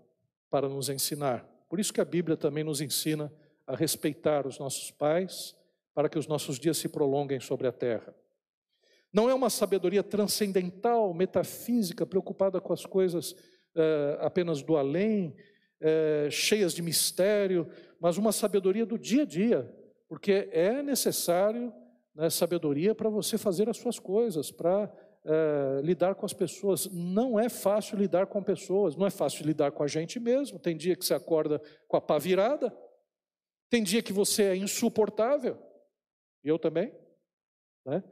para 0.50 0.68
nos 0.68 0.90
ensinar. 0.90 1.46
Por 1.70 1.80
isso 1.80 1.94
que 1.94 2.02
a 2.02 2.06
Bíblia 2.06 2.36
também 2.36 2.64
nos 2.64 2.82
ensina 2.82 3.32
a 3.68 3.76
respeitar 3.76 4.48
os 4.48 4.58
nossos 4.58 4.90
pais, 4.90 5.56
para 5.94 6.08
que 6.08 6.18
os 6.18 6.28
nossos 6.28 6.58
dias 6.58 6.78
se 6.78 6.88
prolonguem 6.88 7.40
sobre 7.40 7.68
a 7.68 7.72
terra. 7.72 8.16
Não 9.12 9.30
é 9.30 9.34
uma 9.34 9.50
sabedoria 9.50 10.04
transcendental, 10.04 11.14
metafísica, 11.14 12.06
preocupada 12.06 12.62
com 12.62 12.72
as 12.72 12.86
coisas 12.86 13.32
uh, 13.32 14.20
apenas 14.20 14.62
do 14.62 14.78
além, 14.78 15.36
uh, 15.82 16.30
cheias 16.30 16.74
de 16.74 16.82
mistério, 16.82 17.68
mas 18.00 18.18
uma 18.18 18.32
sabedoria 18.32 18.86
do 18.86 19.00
dia 19.00 19.24
a 19.24 19.26
dia, 19.26 19.76
porque 20.08 20.50
é 20.52 20.84
necessário 20.84 21.74
né, 22.16 22.30
sabedoria 22.30 22.94
para 22.94 23.10
você 23.10 23.38
fazer 23.38 23.70
as 23.70 23.78
suas 23.78 23.98
coisas, 23.98 24.52
para 24.52 24.92
uh, 25.26 25.82
lidar 25.82 26.16
com 26.16 26.26
as 26.26 26.34
pessoas. 26.34 26.88
Não 26.92 27.40
é 27.40 27.50
fácil 27.50 27.98
lidar 27.98 28.28
com 28.28 28.44
pessoas, 28.44 28.96
não 28.96 29.08
é 29.08 29.10
fácil 29.10 29.46
lidar 29.46 29.72
com 29.72 29.84
a 29.84 29.88
gente 29.88 30.20
mesmo. 30.20 30.60
Tem 30.60 30.78
dia 30.78 30.96
que 30.96 31.06
você 31.06 31.14
acorda 31.14 31.62
com 31.88 31.98
a 31.98 32.02
pá 32.02 32.18
virada, 32.18 32.76
tem 33.70 33.84
dia 33.84 34.02
que 34.02 34.14
você 34.14 34.44
é 34.44 34.56
insuportável, 34.56 35.58
e 36.44 36.48
eu 36.48 36.58
também. 36.58 36.94
Né? 37.86 38.04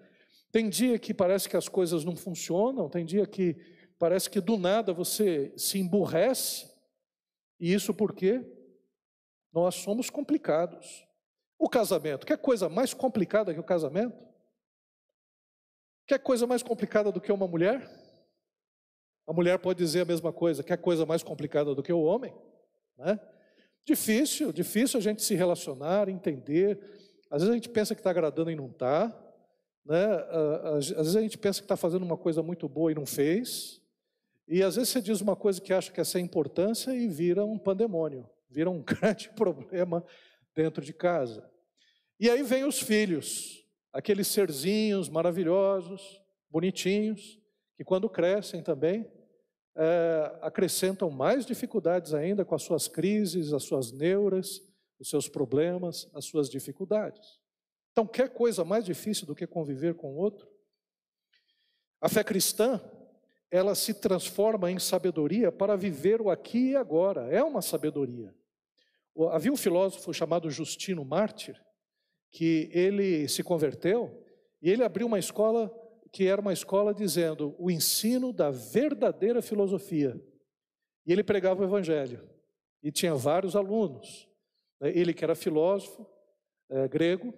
Tem 0.52 0.70
dia 0.70 0.98
que 0.98 1.14
parece 1.14 1.50
que 1.50 1.58
as 1.58 1.68
coisas 1.68 2.04
não 2.04 2.16
funcionam, 2.16 2.90
tem 2.90 3.06
dia 3.06 3.26
que 3.26 3.56
parece 4.00 4.30
que 4.30 4.40
do 4.40 4.58
nada 4.58 4.94
você 4.94 5.54
se 5.58 5.80
emburrece, 5.80 6.72
e 7.60 7.74
isso 7.74 7.94
porque 7.94 8.46
nós 9.52 9.76
somos 9.76 10.10
complicados. 10.10 11.06
O 11.60 11.68
casamento, 11.68 12.26
quer 12.26 12.38
coisa 12.38 12.70
mais 12.70 12.94
complicada 12.94 13.54
que 13.54 13.60
o 13.60 13.64
casamento? 13.64 14.16
Quer 16.06 16.20
coisa 16.20 16.48
mais 16.48 16.64
complicada 16.64 17.12
do 17.12 17.20
que 17.20 17.32
uma 17.32 17.48
mulher? 17.48 17.86
A 19.28 19.34
mulher 19.34 19.60
pode 19.60 19.80
dizer 19.80 20.02
a 20.02 20.06
mesma 20.06 20.32
coisa, 20.32 20.64
quer 20.64 20.78
coisa 20.78 21.06
mais 21.06 21.22
complicada 21.22 21.76
do 21.76 21.84
que 21.84 21.92
o 21.92 22.02
homem? 22.02 22.34
Né? 22.98 23.20
Difícil, 23.84 24.54
difícil 24.54 25.00
a 25.00 25.02
gente 25.02 25.22
se 25.22 25.36
relacionar, 25.36 26.08
entender. 26.08 26.80
Às 27.30 27.42
vezes 27.42 27.50
a 27.50 27.56
gente 27.56 27.70
pensa 27.70 27.94
que 27.94 28.00
está 28.00 28.12
agradando 28.12 28.52
e 28.52 28.56
não 28.56 28.68
está. 28.68 29.14
Né? 29.88 30.06
Às 30.78 30.90
vezes 30.90 31.16
a 31.16 31.22
gente 31.22 31.38
pensa 31.38 31.62
que 31.62 31.66
está 31.66 31.78
fazendo 31.78 32.04
uma 32.04 32.18
coisa 32.18 32.44
muito 32.44 32.68
boa 32.68 32.92
e 32.92 32.96
não 32.96 33.06
fez. 33.06 33.82
E 34.46 34.62
às 34.62 34.76
vezes 34.76 34.90
você 34.90 35.02
diz 35.02 35.22
uma 35.22 35.36
coisa 35.36 35.62
que 35.62 35.74
acha 35.74 35.92
que 35.92 36.02
é 36.02 36.04
sem 36.04 36.26
importância 36.26 36.94
e 36.94 37.08
vira 37.08 37.46
um 37.46 37.58
pandemônio, 37.58 38.30
vira 38.50 38.70
um 38.70 38.82
grande 38.84 39.30
problema 39.30 40.04
dentro 40.54 40.84
de 40.84 40.92
casa. 40.92 41.50
E 42.20 42.30
aí 42.30 42.44
vem 42.44 42.66
os 42.66 42.82
filhos, 42.82 43.66
aqueles 43.94 44.28
serzinhos 44.28 45.08
maravilhosos, 45.08 46.22
bonitinhos, 46.50 47.40
que 47.76 47.84
quando 47.84 48.10
crescem 48.10 48.62
também 48.62 49.10
é, 49.76 50.40
acrescentam 50.42 51.10
mais 51.10 51.46
dificuldades 51.46 52.14
ainda 52.14 52.44
com 52.44 52.56
as 52.56 52.64
suas 52.64 52.88
crises, 52.88 53.54
as 53.54 53.64
suas 53.64 53.92
neuras, 53.92 54.62
os 55.00 55.10
seus 55.10 55.30
problemas, 55.30 56.10
as 56.14 56.26
suas 56.26 56.50
dificuldades. 56.50 57.40
Então, 57.98 58.06
quer 58.06 58.30
coisa 58.30 58.64
mais 58.64 58.86
difícil 58.86 59.26
do 59.26 59.34
que 59.34 59.48
conviver 59.48 59.96
com 59.96 60.14
o 60.14 60.18
outro? 60.18 60.48
A 62.00 62.08
fé 62.08 62.24
cristã, 62.24 62.80
ela 63.50 63.74
se 63.74 63.92
transforma 63.92 64.70
em 64.70 64.78
sabedoria 64.78 65.52
para 65.52 65.76
viver 65.76 66.22
o 66.22 66.30
aqui 66.30 66.74
e 66.74 66.76
agora. 66.76 67.22
É 67.34 67.42
uma 67.42 67.60
sabedoria. 67.60 68.36
Havia 69.32 69.52
um 69.52 69.58
filósofo 69.58 70.14
chamado 70.14 70.48
Justino 70.52 71.04
Mártir, 71.04 71.60
que 72.30 72.70
ele 72.72 73.28
se 73.28 73.42
converteu 73.42 74.24
e 74.62 74.70
ele 74.70 74.84
abriu 74.84 75.08
uma 75.08 75.18
escola 75.18 75.74
que 76.12 76.28
era 76.28 76.40
uma 76.40 76.54
escola 76.54 76.94
dizendo 76.94 77.56
o 77.58 77.72
ensino 77.72 78.32
da 78.32 78.52
verdadeira 78.52 79.42
filosofia. 79.42 80.24
E 81.04 81.12
ele 81.12 81.24
pregava 81.24 81.64
o 81.64 81.66
evangelho. 81.66 82.30
E 82.84 82.92
tinha 82.92 83.16
vários 83.16 83.56
alunos. 83.56 84.30
Né? 84.80 84.92
Ele 84.96 85.16
que 85.16 85.24
era 85.24 85.34
filósofo 85.34 86.06
é, 86.70 86.88
grego, 86.88 87.34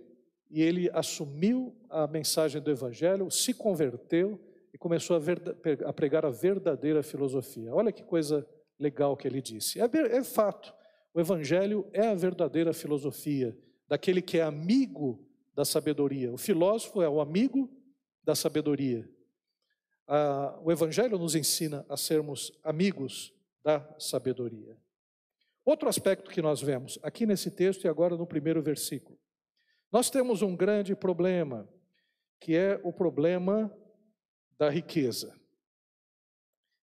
e 0.50 0.62
ele 0.62 0.90
assumiu 0.94 1.76
a 1.90 2.08
mensagem 2.08 2.62
do 2.62 2.72
evangelho, 2.72 3.30
se 3.30 3.54
converteu 3.54 4.40
e 4.74 4.78
começou 4.78 5.16
a, 5.16 5.90
a 5.90 5.94
pregar 5.94 6.26
a 6.26 6.30
verdadeira 6.30 7.04
filosofia. 7.04 7.74
Olha 7.74 7.92
que 7.92 8.04
coisa 8.04 8.48
legal 8.80 9.16
que 9.16 9.28
ele 9.28 9.42
disse. 9.42 9.80
É, 9.80 9.86
é 9.86 10.24
fato, 10.24 10.74
o 11.14 11.20
evangelho 11.20 11.88
é 11.94 12.08
a 12.08 12.16
verdadeira 12.16 12.74
filosofia 12.74 13.58
daquele 13.88 14.22
que 14.22 14.38
é 14.38 14.44
amigo 14.44 15.26
da 15.56 15.66
sabedoria. 15.66 16.32
O 16.32 16.38
filósofo 16.38 17.02
é 17.02 17.10
o 17.10 17.20
amigo 17.20 17.70
da 18.24 18.36
sabedoria. 18.36 19.10
Ah, 20.08 20.58
o 20.64 20.72
Evangelho 20.72 21.18
nos 21.20 21.36
ensina 21.36 21.86
a 21.90 21.98
sermos 21.98 22.52
amigos 22.64 23.34
da 23.64 23.88
sabedoria. 24.00 24.78
Outro 25.66 25.90
aspecto 25.90 26.32
que 26.32 26.42
nós 26.42 26.62
vemos 26.62 26.98
aqui 27.04 27.26
nesse 27.26 27.52
texto 27.52 27.84
e 27.84 27.88
agora 27.88 28.16
no 28.16 28.26
primeiro 28.26 28.62
versículo. 28.62 29.20
Nós 29.92 30.10
temos 30.10 30.42
um 30.42 30.56
grande 30.56 30.96
problema, 30.96 31.68
que 32.40 32.56
é 32.56 32.80
o 32.84 32.94
problema 32.94 33.76
da 34.58 34.70
riqueza. 34.70 35.36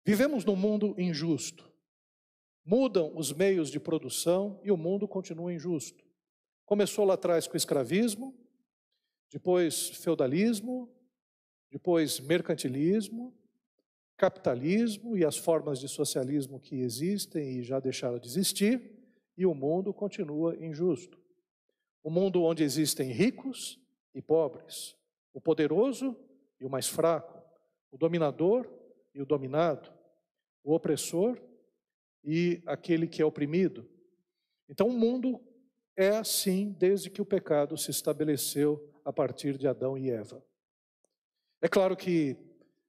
Vivemos 0.03 0.43
num 0.43 0.55
mundo 0.55 0.95
injusto. 0.97 1.71
Mudam 2.63 3.15
os 3.15 3.31
meios 3.31 3.69
de 3.69 3.79
produção 3.79 4.59
e 4.63 4.71
o 4.71 4.77
mundo 4.77 5.07
continua 5.07 5.53
injusto. 5.53 6.03
Começou 6.65 7.05
lá 7.05 7.13
atrás 7.13 7.47
com 7.47 7.53
o 7.53 7.57
escravismo, 7.57 8.35
depois 9.31 9.89
feudalismo, 9.89 10.91
depois 11.71 12.19
mercantilismo, 12.19 13.37
capitalismo 14.17 15.15
e 15.15 15.23
as 15.23 15.37
formas 15.37 15.79
de 15.79 15.87
socialismo 15.87 16.59
que 16.59 16.77
existem 16.77 17.59
e 17.59 17.63
já 17.63 17.79
deixaram 17.79 18.17
de 18.17 18.27
existir, 18.27 18.81
e 19.37 19.45
o 19.45 19.53
mundo 19.53 19.93
continua 19.93 20.55
injusto. 20.55 21.24
Um 22.05 22.11
mundo 22.11 22.43
onde 22.43 22.63
existem 22.63 23.11
ricos 23.11 23.79
e 24.13 24.21
pobres, 24.21 24.95
o 25.33 25.41
poderoso 25.41 26.15
e 26.59 26.65
o 26.65 26.69
mais 26.69 26.87
fraco, 26.87 27.41
o 27.91 27.97
dominador 27.97 28.71
e 29.11 29.23
o 29.23 29.25
dominado, 29.25 29.91
o 30.63 30.75
opressor 30.75 31.41
e 32.23 32.61
aquele 32.67 33.07
que 33.07 33.23
é 33.23 33.25
oprimido. 33.25 33.89
Então, 34.69 34.87
o 34.87 34.93
mundo 34.93 35.41
é 35.97 36.09
assim 36.09 36.75
desde 36.77 37.09
que 37.09 37.23
o 37.23 37.25
pecado 37.25 37.75
se 37.75 37.89
estabeleceu 37.89 38.87
a 39.03 39.11
partir 39.11 39.57
de 39.57 39.67
Adão 39.67 39.97
e 39.97 40.11
Eva. 40.11 40.45
É 41.61 41.67
claro 41.67 41.97
que 41.97 42.37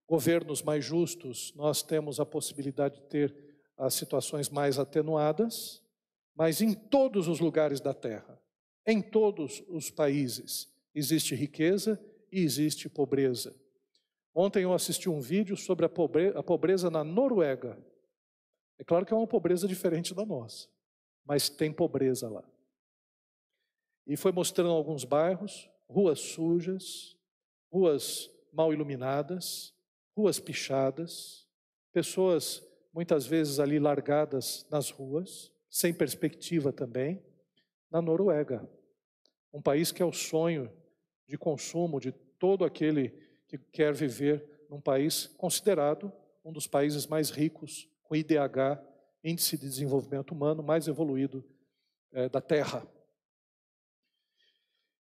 governos 0.07 0.63
mais 0.63 0.85
justos, 0.85 1.55
nós 1.55 1.83
temos 1.83 2.21
a 2.21 2.27
possibilidade 2.27 2.97
de 2.97 3.07
ter 3.07 3.35
as 3.77 3.95
situações 3.95 4.49
mais 4.51 4.79
atenuadas, 4.79 5.83
mas 6.35 6.61
em 6.61 6.75
todos 6.75 7.29
os 7.29 7.41
lugares 7.41 7.81
da 7.81 7.95
terra, 7.95 8.41
em 8.87 9.03
todos 9.03 9.63
os 9.69 9.91
países, 9.91 10.73
existe 10.95 11.35
riqueza 11.35 12.01
e 12.31 12.41
existe 12.41 12.89
pobreza. 12.89 13.55
Ontem 14.35 14.63
eu 14.63 14.73
assisti 14.73 15.09
um 15.09 15.21
vídeo 15.21 15.57
sobre 15.57 15.87
a 15.87 15.89
pobreza, 15.89 16.39
a 16.39 16.43
pobreza 16.43 16.91
na 16.91 17.03
Noruega. 17.03 17.79
É 18.79 18.85
claro 18.85 19.05
que 19.05 19.13
é 19.13 19.17
uma 19.17 19.27
pobreza 19.27 19.67
diferente 19.67 20.15
da 20.15 20.25
nossa, 20.25 20.69
mas 21.25 21.49
tem 21.49 21.73
pobreza 21.73 22.29
lá. 22.29 22.45
E 24.07 24.17
foi 24.17 24.31
mostrando 24.31 24.71
alguns 24.71 25.05
bairros, 25.05 25.69
ruas 25.89 26.21
sujas, 26.21 27.17
ruas 27.73 28.31
mal 28.53 28.73
iluminadas, 28.73 29.75
ruas 30.17 30.39
pichadas, 30.39 31.47
pessoas 31.93 32.63
muitas 32.93 33.27
vezes 33.27 33.59
ali 33.59 33.79
largadas 33.79 34.67
nas 34.71 34.91
ruas, 34.91 35.53
sem 35.69 35.93
perspectiva 35.93 36.73
também, 36.73 37.23
na 37.91 38.01
Noruega, 38.01 38.69
um 39.53 39.61
país 39.61 39.93
que 39.93 40.03
é 40.03 40.07
o 40.07 40.13
sonho 40.13 40.71
de 41.27 41.37
consumo 41.37 42.01
de 42.01 42.13
todo 42.13 42.65
aquele 42.65 43.11
que 43.49 43.59
quer 43.59 43.93
viver 43.93 44.67
num 44.69 44.81
país 44.81 45.27
considerado 45.39 46.13
um 46.45 46.53
dos 46.53 46.67
países 46.67 47.07
mais 47.07 47.31
ricos, 47.31 47.89
com 48.05 48.15
IDH, 48.15 48.81
Índice 49.25 49.57
de 49.57 49.69
Desenvolvimento 49.69 50.31
Humano, 50.33 50.63
mais 50.63 50.87
evoluído 50.87 51.45
é, 52.13 52.29
da 52.29 52.41
Terra. 52.41 52.87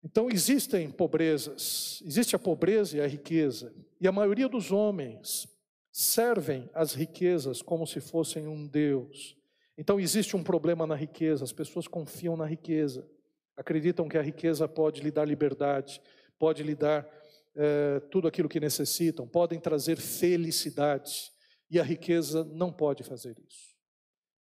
Então 0.03 0.31
existem 0.31 0.91
pobrezas, 0.91 2.03
existe 2.07 2.37
a 2.37 2.39
pobreza 2.39 2.99
e 2.99 3.01
a 3.01 3.07
riqueza, 3.07 3.75
e 4.01 4.07
a 4.07 4.13
maioria 4.13 4.49
dos 4.49 4.71
homens 4.71 5.49
servem 5.91 6.69
as 6.75 6.93
riquezas 6.93 7.63
como 7.63 7.87
se 7.87 8.01
fossem 8.01 8.47
um 8.47 8.67
Deus. 8.67 9.37
Então 9.79 9.99
existe 9.99 10.37
um 10.37 10.45
problema 10.45 10.87
na 10.87 10.95
riqueza, 10.95 11.43
as 11.43 11.53
pessoas 11.53 11.89
confiam 11.89 12.37
na 12.37 12.47
riqueza, 12.47 13.09
acreditam 13.57 14.09
que 14.09 14.19
a 14.19 14.23
riqueza 14.23 14.69
pode 14.69 15.01
lhe 15.01 15.11
dar 15.11 15.27
liberdade, 15.27 16.01
pode 16.39 16.63
lhe 16.63 16.75
dar 16.75 17.09
é, 17.55 18.01
tudo 18.11 18.27
aquilo 18.29 18.49
que 18.49 18.61
necessitam, 18.61 19.27
podem 19.27 19.61
trazer 19.61 19.97
felicidade, 19.97 21.33
e 21.71 21.81
a 21.81 21.83
riqueza 21.83 22.45
não 22.45 22.73
pode 22.73 23.03
fazer 23.03 23.37
isso. 23.49 23.75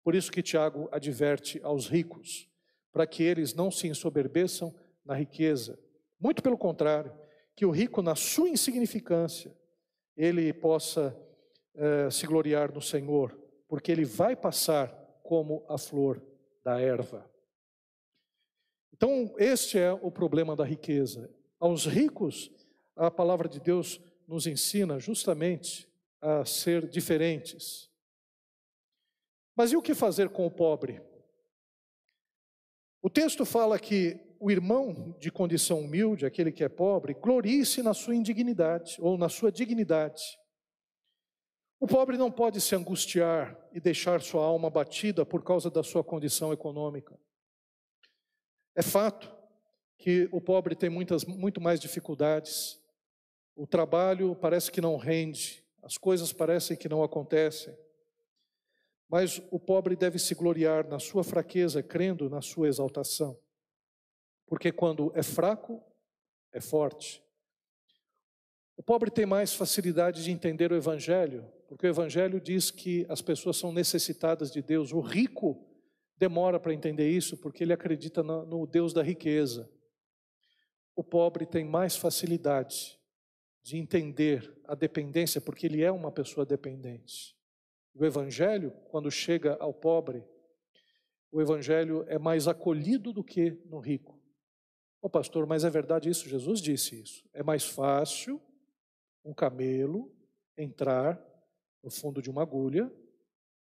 Por 0.02 0.14
isso 0.14 0.32
que 0.32 0.42
Tiago 0.42 0.88
adverte 0.90 1.60
aos 1.62 1.86
ricos, 1.86 2.48
para 2.92 3.06
que 3.06 3.22
eles 3.22 3.54
não 3.54 3.70
se 3.70 3.86
ensoberbeçam 3.86 4.74
na 5.04 5.14
riqueza. 5.14 5.78
Muito 6.20 6.42
pelo 6.42 6.58
contrário, 6.58 7.12
que 7.54 7.64
o 7.64 7.70
rico, 7.70 8.02
na 8.02 8.14
sua 8.14 8.48
insignificância, 8.48 9.54
ele 10.16 10.52
possa 10.52 11.16
eh, 11.74 12.10
se 12.10 12.26
gloriar 12.26 12.72
no 12.72 12.82
Senhor, 12.82 13.38
porque 13.68 13.90
ele 13.90 14.04
vai 14.04 14.36
passar 14.36 14.88
como 15.22 15.64
a 15.68 15.78
flor 15.78 16.22
da 16.64 16.80
erva. 16.80 17.30
Então, 18.92 19.34
este 19.38 19.78
é 19.78 19.92
o 19.92 20.10
problema 20.10 20.54
da 20.54 20.64
riqueza. 20.64 21.30
Aos 21.58 21.86
ricos, 21.86 22.50
a 22.96 23.10
palavra 23.10 23.48
de 23.48 23.60
Deus 23.60 24.00
nos 24.26 24.46
ensina 24.46 24.98
justamente 24.98 25.88
a 26.20 26.44
ser 26.44 26.88
diferentes. 26.88 27.90
Mas 29.56 29.72
e 29.72 29.76
o 29.76 29.82
que 29.82 29.94
fazer 29.94 30.28
com 30.28 30.46
o 30.46 30.50
pobre? 30.50 31.02
O 33.02 33.10
texto 33.10 33.44
fala 33.44 33.78
que 33.78 34.20
o 34.38 34.50
irmão 34.50 35.14
de 35.18 35.30
condição 35.30 35.80
humilde, 35.80 36.26
aquele 36.26 36.50
que 36.50 36.64
é 36.64 36.68
pobre, 36.68 37.14
glorie-se 37.14 37.82
na 37.82 37.94
sua 37.94 38.14
indignidade 38.14 38.96
ou 39.00 39.18
na 39.18 39.28
sua 39.28 39.52
dignidade. 39.52 40.22
O 41.78 41.86
pobre 41.86 42.16
não 42.16 42.30
pode 42.30 42.60
se 42.60 42.74
angustiar 42.74 43.58
e 43.72 43.80
deixar 43.80 44.20
sua 44.20 44.44
alma 44.44 44.70
batida 44.70 45.26
por 45.26 45.42
causa 45.42 45.68
da 45.68 45.82
sua 45.82 46.04
condição 46.04 46.52
econômica. 46.52 47.18
É 48.74 48.82
fato 48.82 49.32
que 49.98 50.28
o 50.32 50.40
pobre 50.40 50.74
tem 50.74 50.90
muitas, 50.90 51.24
muito 51.24 51.60
mais 51.60 51.78
dificuldades. 51.78 52.80
O 53.54 53.66
trabalho 53.66 54.34
parece 54.34 54.70
que 54.70 54.80
não 54.80 54.96
rende, 54.96 55.64
as 55.82 55.98
coisas 55.98 56.32
parecem 56.32 56.76
que 56.76 56.88
não 56.88 57.02
acontecem. 57.02 57.76
Mas 59.08 59.42
o 59.50 59.60
pobre 59.60 59.94
deve 59.94 60.18
se 60.18 60.34
gloriar 60.34 60.88
na 60.88 60.98
sua 60.98 61.22
fraqueza, 61.22 61.82
crendo 61.82 62.30
na 62.30 62.40
sua 62.40 62.66
exaltação. 62.66 63.38
Porque 64.46 64.72
quando 64.72 65.12
é 65.14 65.22
fraco, 65.22 65.82
é 66.50 66.60
forte. 66.60 67.22
O 68.76 68.82
pobre 68.82 69.10
tem 69.10 69.26
mais 69.26 69.54
facilidade 69.54 70.24
de 70.24 70.30
entender 70.30 70.72
o 70.72 70.76
Evangelho, 70.76 71.46
porque 71.68 71.86
o 71.86 71.90
Evangelho 71.90 72.40
diz 72.40 72.70
que 72.70 73.06
as 73.08 73.20
pessoas 73.22 73.56
são 73.56 73.72
necessitadas 73.72 74.50
de 74.50 74.62
Deus. 74.62 74.92
O 74.92 75.00
rico 75.00 75.71
demora 76.22 76.60
para 76.60 76.72
entender 76.72 77.10
isso, 77.10 77.36
porque 77.36 77.64
ele 77.64 77.72
acredita 77.72 78.22
no 78.22 78.64
Deus 78.64 78.92
da 78.92 79.02
riqueza. 79.02 79.68
O 80.94 81.02
pobre 81.02 81.44
tem 81.44 81.64
mais 81.64 81.96
facilidade 81.96 82.96
de 83.60 83.76
entender 83.76 84.56
a 84.64 84.76
dependência, 84.76 85.40
porque 85.40 85.66
ele 85.66 85.82
é 85.82 85.90
uma 85.90 86.12
pessoa 86.12 86.46
dependente. 86.46 87.36
O 87.92 88.04
Evangelho, 88.04 88.70
quando 88.88 89.10
chega 89.10 89.56
ao 89.58 89.74
pobre, 89.74 90.24
o 91.32 91.42
Evangelho 91.42 92.04
é 92.06 92.20
mais 92.20 92.46
acolhido 92.46 93.12
do 93.12 93.24
que 93.24 93.58
no 93.64 93.80
rico. 93.80 94.12
Ô 95.00 95.08
oh, 95.08 95.10
pastor, 95.10 95.44
mas 95.44 95.64
é 95.64 95.70
verdade 95.70 96.08
isso? 96.08 96.28
Jesus 96.28 96.60
disse 96.60 97.02
isso. 97.02 97.28
É 97.32 97.42
mais 97.42 97.64
fácil 97.64 98.40
um 99.24 99.34
camelo 99.34 100.08
entrar 100.56 101.20
no 101.82 101.90
fundo 101.90 102.22
de 102.22 102.30
uma 102.30 102.42
agulha, 102.42 102.92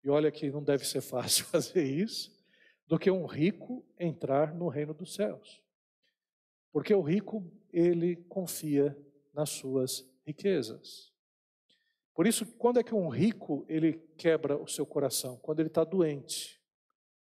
e 0.02 0.10
olha 0.10 0.32
que 0.32 0.50
não 0.50 0.64
deve 0.64 0.84
ser 0.84 1.00
fácil 1.14 1.44
fazer 1.44 1.84
isso, 1.84 2.39
do 2.90 2.98
que 2.98 3.08
um 3.08 3.24
rico 3.24 3.86
entrar 3.96 4.52
no 4.52 4.66
reino 4.66 4.92
dos 4.92 5.14
céus. 5.14 5.62
Porque 6.72 6.92
o 6.92 7.00
rico, 7.00 7.48
ele 7.72 8.16
confia 8.16 8.98
nas 9.32 9.50
suas 9.50 10.04
riquezas. 10.26 11.12
Por 12.12 12.26
isso, 12.26 12.44
quando 12.44 12.80
é 12.80 12.82
que 12.82 12.92
um 12.92 13.08
rico 13.08 13.64
ele 13.68 13.92
quebra 14.16 14.60
o 14.60 14.66
seu 14.66 14.84
coração? 14.84 15.36
Quando 15.36 15.60
ele 15.60 15.68
está 15.68 15.84
doente, 15.84 16.60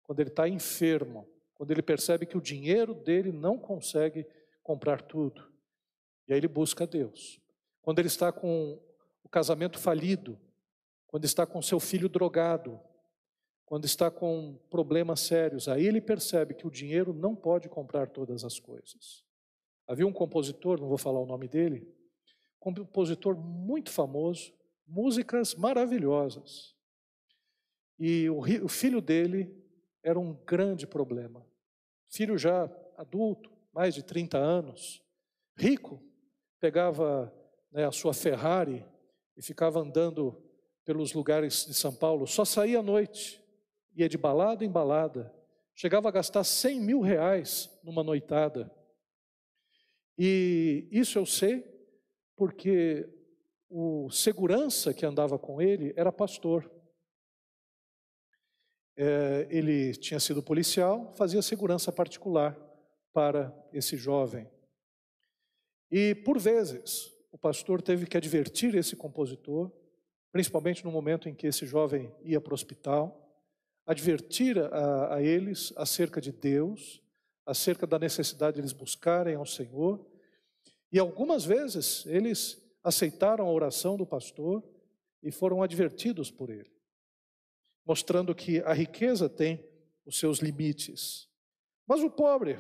quando 0.02 0.22
ele 0.22 0.30
está 0.30 0.48
enfermo, 0.48 1.28
quando 1.54 1.72
ele 1.72 1.82
percebe 1.82 2.26
que 2.26 2.38
o 2.38 2.42
dinheiro 2.42 2.94
dele 2.94 3.34
não 3.34 3.58
consegue 3.58 4.26
comprar 4.64 5.02
tudo. 5.02 5.46
E 6.26 6.32
aí 6.32 6.40
ele 6.40 6.48
busca 6.48 6.88
Deus. 6.88 7.38
Quando 7.82 8.00
ele 8.00 8.08
está 8.08 8.32
com 8.32 8.82
o 9.22 9.28
casamento 9.28 9.78
falido, 9.78 10.40
quando 11.06 11.26
está 11.26 11.46
com 11.46 11.62
seu 11.62 11.82
filho 11.82 12.08
drogado, 12.08 12.80
quando 13.70 13.86
está 13.86 14.10
com 14.10 14.60
problemas 14.70 15.20
sérios, 15.22 15.68
aí 15.68 15.86
ele 15.86 16.02
percebe 16.02 16.56
que 16.56 16.66
o 16.66 16.72
dinheiro 16.72 17.14
não 17.14 17.36
pode 17.36 17.70
comprar 17.70 18.10
todas 18.10 18.44
as 18.44 18.60
coisas. 18.60 19.24
Havia 19.88 20.08
um 20.08 20.12
compositor, 20.12 20.82
não 20.82 20.90
vou 20.90 20.98
falar 20.98 21.20
o 21.20 21.26
nome 21.26 21.48
dele, 21.48 21.88
compositor 22.60 23.38
muito 23.38 23.92
famoso, 23.92 24.52
músicas 24.88 25.54
maravilhosas. 25.54 26.76
E 28.00 28.28
o, 28.30 28.68
filho 28.68 29.02
dele 29.02 29.56
era 30.04 30.20
um 30.20 30.34
grande 30.46 30.88
problema 30.88 31.46
filho 32.10 32.38
já 32.38 32.70
adulto, 32.98 33.50
mais 33.72 33.94
de 33.94 34.04
30 34.04 34.38
anos, 34.38 35.02
rico, 35.56 36.02
pegava 36.60 37.34
né, 37.72 37.86
a 37.86 37.92
sua 37.92 38.14
Ferrari 38.14 38.86
e 39.38 39.42
ficava 39.42 39.80
andando 39.80 40.44
pelos 40.84 41.14
lugares 41.14 41.66
de 41.66 41.74
São 41.74 41.94
Paulo, 41.94 42.26
só 42.26 42.44
saía 42.44 42.80
à 42.80 42.84
noite, 42.84 43.42
ia 43.96 44.10
de 44.10 44.18
balada 44.18 44.64
em 44.64 44.72
balada, 44.72 45.34
chegava 45.76 46.10
a 46.10 46.12
gastar 46.12 46.44
100 46.44 46.82
mil 46.82 47.02
reais 47.02 47.70
numa 47.84 48.04
noitada. 48.04 48.72
E 50.18 50.88
isso 50.92 51.18
eu 51.18 51.26
sei 51.26 51.64
porque 52.36 53.08
o 53.70 54.10
segurança 54.10 54.94
que 54.94 55.06
andava 55.06 55.38
com 55.38 55.62
ele 55.62 55.94
era 55.96 56.12
pastor. 56.12 56.70
É, 58.98 59.48
ele 59.50 59.94
tinha 59.94 60.20
sido 60.20 60.44
policial, 60.44 61.14
fazia 61.14 61.42
segurança 61.42 61.92
particular 61.92 62.58
para 63.14 63.54
esse 63.72 63.96
jovem. 63.96 64.50
E, 65.92 66.14
por 66.14 66.38
vezes, 66.38 67.10
o 67.32 67.38
pastor 67.38 67.82
teve 67.82 68.06
que 68.06 68.18
advertir 68.18 68.76
esse 68.76 68.96
compositor, 68.96 69.72
principalmente 70.32 70.84
no 70.84 70.92
momento 70.92 71.30
em 71.30 71.34
que 71.34 71.48
esse 71.48 71.66
jovem 71.66 72.14
ia 72.22 72.42
para 72.42 72.52
o 72.52 72.54
hospital, 72.54 73.29
advertir 73.90 74.56
a, 74.60 75.16
a 75.16 75.24
eles 75.24 75.74
acerca 75.76 76.22
de 76.22 76.32
Deus, 76.32 77.02
acerca 77.44 77.88
da 77.88 77.98
necessidade 77.98 78.54
de 78.54 78.62
eles 78.62 78.72
buscarem 78.72 79.34
ao 79.34 79.48
Senhor. 79.48 80.06
E 80.92 81.00
algumas 81.00 81.44
vezes 81.44 82.06
eles 82.06 82.64
aceitaram 82.84 83.48
a 83.48 83.52
oração 83.52 83.98
do 83.98 84.06
pastor 84.06 84.64
e 85.24 85.32
foram 85.32 85.64
advertidos 85.64 86.30
por 86.30 86.52
ele, 86.52 86.72
mostrando 87.84 88.36
que 88.36 88.60
a 88.60 88.74
riqueza 88.74 89.28
tem 89.28 89.68
os 90.06 90.20
seus 90.20 90.38
limites. 90.38 91.28
Mas 91.88 92.04
o 92.04 92.12
pobre, 92.12 92.60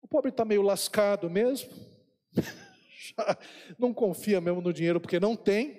o 0.00 0.08
pobre 0.08 0.30
está 0.30 0.42
meio 0.42 0.62
lascado 0.62 1.28
mesmo, 1.28 1.70
não 3.78 3.92
confia 3.92 4.40
mesmo 4.40 4.62
no 4.62 4.72
dinheiro 4.72 5.02
porque 5.02 5.20
não 5.20 5.36
tem. 5.36 5.77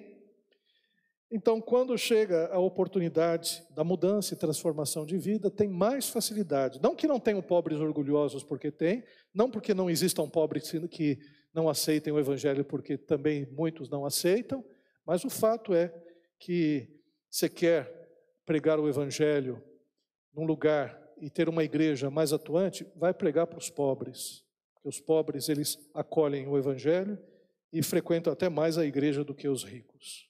Então, 1.32 1.62
quando 1.62 1.96
chega 1.96 2.48
a 2.48 2.58
oportunidade 2.58 3.64
da 3.76 3.84
mudança 3.84 4.34
e 4.34 4.38
transformação 4.38 5.06
de 5.06 5.16
vida, 5.16 5.52
tem 5.52 5.70
mais 5.70 6.10
facilidade. 6.10 6.80
Não 6.82 6.96
que 6.96 7.08
não 7.08 7.20
tenham 7.20 7.42
pobres 7.42 7.80
orgulhosos 7.80 8.44
porque 8.44 8.72
tem, 8.72 9.04
não 9.32 9.50
porque 9.52 9.76
não 9.76 9.90
existam 9.90 10.28
pobres 10.28 10.72
que 10.90 11.20
não 11.54 11.70
aceitem 11.70 12.12
o 12.12 12.20
evangelho 12.20 12.66
porque 12.66 12.98
também 12.98 13.48
muitos 13.52 13.90
não 13.90 14.06
aceitam, 14.06 14.66
mas 15.06 15.24
o 15.24 15.30
fato 15.30 15.72
é 15.74 15.94
que 16.40 17.00
você 17.30 17.48
quer 17.48 18.10
pregar 18.44 18.80
o 18.80 18.90
evangelho 18.90 19.62
num 20.34 20.46
lugar 20.46 21.00
e 21.22 21.30
ter 21.30 21.48
uma 21.48 21.64
igreja 21.64 22.10
mais 22.10 22.34
atuante, 22.34 22.88
vai 22.96 23.14
pregar 23.14 23.46
para 23.46 23.60
os 23.60 23.70
pobres. 23.70 24.44
Porque 24.74 24.90
os 24.90 25.00
pobres 25.00 25.48
eles 25.48 25.78
acolhem 25.94 26.48
o 26.48 26.58
evangelho 26.58 27.20
e 27.72 27.84
frequentam 27.84 28.34
até 28.34 28.50
mais 28.50 28.80
a 28.80 28.86
igreja 28.86 29.24
do 29.24 29.36
que 29.36 29.48
os 29.48 29.64
ricos 29.64 30.29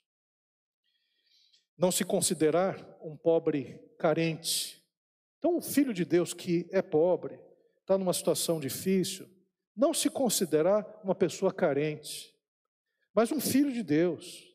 não 1.79 1.91
se 1.91 2.03
considerar 2.03 2.77
um 3.01 3.15
pobre 3.15 3.79
carente. 3.97 4.83
Então, 5.37 5.55
o 5.55 5.61
filho 5.61 5.93
de 5.93 6.03
Deus 6.03 6.33
que 6.33 6.67
é 6.71 6.81
pobre, 6.81 7.39
está 7.79 7.97
numa 7.97 8.11
situação 8.11 8.59
difícil, 8.59 9.25
não 9.75 9.93
se 9.93 10.09
considerar 10.09 10.85
uma 11.01 11.15
pessoa 11.15 11.53
carente, 11.53 12.35
mas 13.15 13.31
um 13.31 13.39
filho 13.39 13.71
de 13.71 13.81
Deus, 13.81 14.53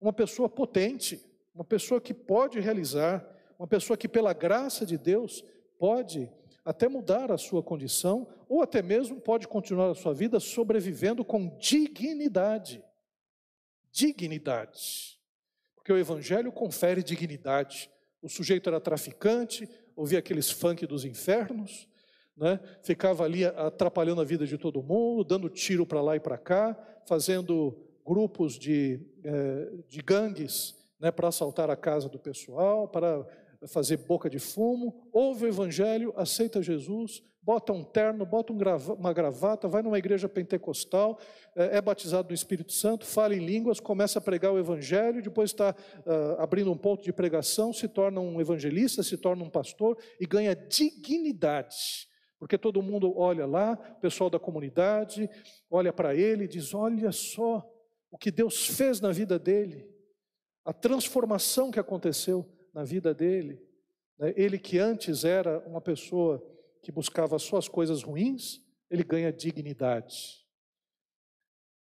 uma 0.00 0.12
pessoa 0.12 0.48
potente, 0.48 1.24
uma 1.54 1.64
pessoa 1.64 2.00
que 2.00 2.12
pode 2.12 2.58
realizar, 2.58 3.24
uma 3.56 3.68
pessoa 3.68 3.96
que, 3.96 4.08
pela 4.08 4.32
graça 4.32 4.84
de 4.84 4.98
Deus, 4.98 5.44
pode 5.78 6.28
até 6.64 6.88
mudar 6.88 7.30
a 7.30 7.38
sua 7.38 7.62
condição, 7.62 8.26
ou 8.48 8.60
até 8.60 8.82
mesmo 8.82 9.20
pode 9.20 9.46
continuar 9.46 9.92
a 9.92 9.94
sua 9.94 10.12
vida 10.12 10.40
sobrevivendo 10.40 11.24
com 11.24 11.56
dignidade. 11.58 12.84
Dignidade 13.92 15.15
porque 15.86 15.92
o 15.92 15.98
evangelho 15.98 16.50
confere 16.50 17.00
dignidade. 17.00 17.88
O 18.20 18.28
sujeito 18.28 18.68
era 18.68 18.80
traficante, 18.80 19.68
ouvia 19.94 20.18
aqueles 20.18 20.50
funk 20.50 20.84
dos 20.84 21.04
infernos, 21.04 21.88
né? 22.36 22.58
ficava 22.82 23.22
ali 23.22 23.44
atrapalhando 23.44 24.20
a 24.20 24.24
vida 24.24 24.44
de 24.44 24.58
todo 24.58 24.82
mundo, 24.82 25.22
dando 25.22 25.48
tiro 25.48 25.86
para 25.86 26.02
lá 26.02 26.16
e 26.16 26.20
para 26.20 26.36
cá, 26.36 26.76
fazendo 27.06 27.78
grupos 28.04 28.58
de, 28.58 29.00
eh, 29.22 29.84
de 29.86 30.02
gangues 30.02 30.74
né, 30.98 31.12
para 31.12 31.28
assaltar 31.28 31.70
a 31.70 31.76
casa 31.76 32.08
do 32.08 32.18
pessoal, 32.18 32.88
para 32.88 33.24
fazer 33.66 33.98
boca 33.98 34.28
de 34.28 34.38
fumo, 34.38 35.08
ouve 35.12 35.44
o 35.44 35.48
evangelho, 35.48 36.12
aceita 36.16 36.62
Jesus, 36.62 37.22
bota 37.46 37.72
um 37.72 37.84
terno, 37.84 38.26
bota 38.26 38.52
um 38.52 38.58
grava, 38.58 38.94
uma 38.94 39.12
gravata, 39.12 39.68
vai 39.68 39.80
numa 39.80 39.98
igreja 39.98 40.28
pentecostal, 40.28 41.16
é, 41.54 41.76
é, 41.76 41.80
batizado 41.80 42.28
no 42.28 42.34
Espírito 42.34 42.72
Santo, 42.72 43.06
fala 43.06 43.36
em 43.36 43.38
línguas, 43.38 43.78
começa 43.78 44.18
a 44.18 44.22
pregar 44.22 44.52
o 44.52 44.58
evangelho, 44.58 45.22
depois 45.22 45.50
está 45.50 45.72
uh, 45.72 46.40
abrindo 46.40 46.72
um 46.72 46.76
ponto 46.76 47.04
de 47.04 47.12
pregação, 47.12 47.72
se 47.72 47.86
torna 47.86 48.20
um 48.20 48.40
evangelista, 48.40 49.00
se 49.04 49.16
torna 49.16 49.44
um 49.44 49.48
pastor 49.48 49.96
e 50.20 50.26
ganha 50.26 50.56
dignidade. 50.56 52.08
Porque 52.36 52.58
todo 52.58 52.82
mundo 52.82 53.16
olha 53.16 53.46
lá, 53.46 53.78
o 53.96 54.00
pessoal 54.00 54.28
da 54.28 54.40
comunidade 54.40 55.30
olha 55.70 55.92
para 55.92 56.16
ele 56.16 56.44
e 56.44 56.48
diz: 56.48 56.74
Olha 56.74 57.12
só 57.12 57.64
o 58.10 58.18
que 58.18 58.30
Deus 58.30 58.66
fez 58.66 59.00
na 59.00 59.12
vida 59.12 59.38
dele, 59.38 59.88
a 60.64 60.72
transformação 60.72 61.70
que 61.70 61.78
aconteceu 61.78 62.44
na 62.76 62.84
vida 62.84 63.14
dele. 63.14 63.58
Né? 64.18 64.34
Ele 64.36 64.58
que 64.58 64.78
antes 64.78 65.24
era 65.24 65.60
uma 65.66 65.80
pessoa 65.80 66.46
que 66.82 66.92
buscava 66.92 67.38
só 67.38 67.56
as 67.56 67.68
coisas 67.68 68.02
ruins, 68.02 68.62
ele 68.90 69.02
ganha 69.02 69.32
dignidade. 69.32 70.46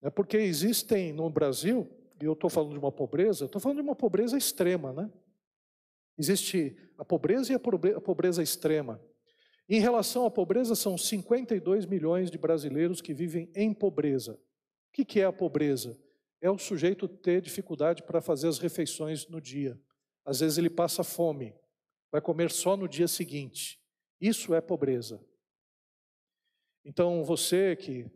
É 0.01 0.09
porque 0.09 0.37
existem 0.37 1.13
no 1.13 1.29
Brasil, 1.29 1.91
e 2.23 2.25
eu 2.25 2.35
estou 2.35 2.49
falando 2.49 2.71
de 2.71 2.79
uma 2.79 2.93
pobreza, 2.93 3.47
estou 3.47 3.61
falando 3.61 3.79
de 3.79 3.83
uma 3.83 3.97
pobreza 3.97 4.39
extrema, 4.39 4.93
né? 4.93 5.11
Existe 6.17 6.77
a 6.97 7.05
pobreza 7.05 7.53
e 7.53 7.57
a 7.57 8.01
pobreza 8.01 8.41
extrema. 8.43 9.03
Em 9.69 9.81
relação 9.81 10.25
à 10.25 10.31
pobreza, 10.31 10.77
são 10.77 10.97
52 10.97 11.85
milhões 11.85 12.31
de 12.31 12.39
brasileiros 12.39 13.01
que 13.01 13.13
vivem 13.13 13.51
em 13.57 13.75
pobreza. 13.75 14.35
O 14.35 15.05
que 15.05 15.21
é 15.21 15.25
a 15.25 15.33
pobreza? 15.33 16.01
É 16.41 16.49
o 16.49 16.57
sujeito 16.57 17.09
ter 17.09 17.43
dificuldade 17.43 18.05
para 18.05 18.23
fazer 18.23 18.47
as 18.47 18.59
refeições 18.59 19.27
no 19.27 19.41
dia. 19.41 19.79
Às 20.27 20.41
vezes 20.41 20.59
ele 20.59 20.69
passa 20.69 21.05
fome, 21.05 21.55
vai 22.11 22.21
comer 22.21 22.51
só 22.51 22.77
no 22.77 22.89
dia 22.89 23.07
seguinte. 23.07 23.81
Isso 24.21 24.53
é 24.53 24.61
pobreza. 24.61 25.25
Então 26.85 27.25
você 27.25 27.77
que 27.77 28.11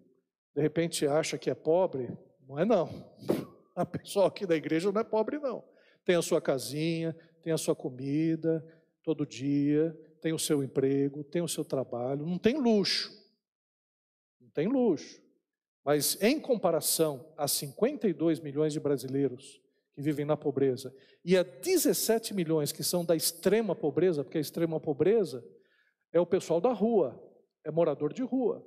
de 0.55 0.61
repente 0.61 1.07
acha 1.07 1.39
que 1.39 1.49
é 1.49 1.55
pobre, 1.55 2.11
não 2.47 2.59
é 2.59 2.65
não. 2.65 2.89
A 3.77 3.87
pessoa 3.87 4.27
aqui 4.27 4.45
da 4.45 4.57
igreja 4.57 4.91
não 4.91 5.01
é 5.01 5.05
pobre 5.05 5.39
não. 5.39 5.65
Tem 6.05 6.17
a 6.17 6.23
sua 6.23 6.41
casinha, 6.41 7.17
tem 7.43 7.53
a 7.53 7.57
sua 7.57 7.75
comida 7.75 8.67
todo 9.03 9.25
dia, 9.25 9.97
tem 10.21 10.33
o 10.33 10.39
seu 10.39 10.63
emprego, 10.63 11.23
tem 11.23 11.41
o 11.41 11.49
seu 11.49 11.65
trabalho, 11.65 12.27
não 12.27 12.39
tem 12.39 12.59
luxo. 12.59 13.11
Não 14.41 14.51
tem 14.51 14.67
luxo. 14.67 15.23
Mas 15.85 16.21
em 16.21 16.39
comparação 16.39 17.33
a 17.37 17.47
52 17.47 18.41
milhões 18.41 18.73
de 18.73 18.81
brasileiros 18.81 19.61
vivem 20.01 20.25
na 20.25 20.37
pobreza 20.37 20.95
e 21.25 21.37
a 21.37 21.43
17 21.43 22.35
milhões 22.35 22.73
que 22.73 22.83
são 22.83 23.05
da 23.05 23.15
extrema 23.15 23.75
pobreza, 23.75 24.25
porque 24.25 24.39
a 24.39 24.41
extrema 24.41 24.81
pobreza 24.81 25.45
é 26.13 26.21
o 26.21 26.27
pessoal 26.27 26.61
da 26.61 26.73
rua, 26.73 27.23
é 27.65 27.71
morador 27.71 28.13
de 28.13 28.23
rua. 28.23 28.67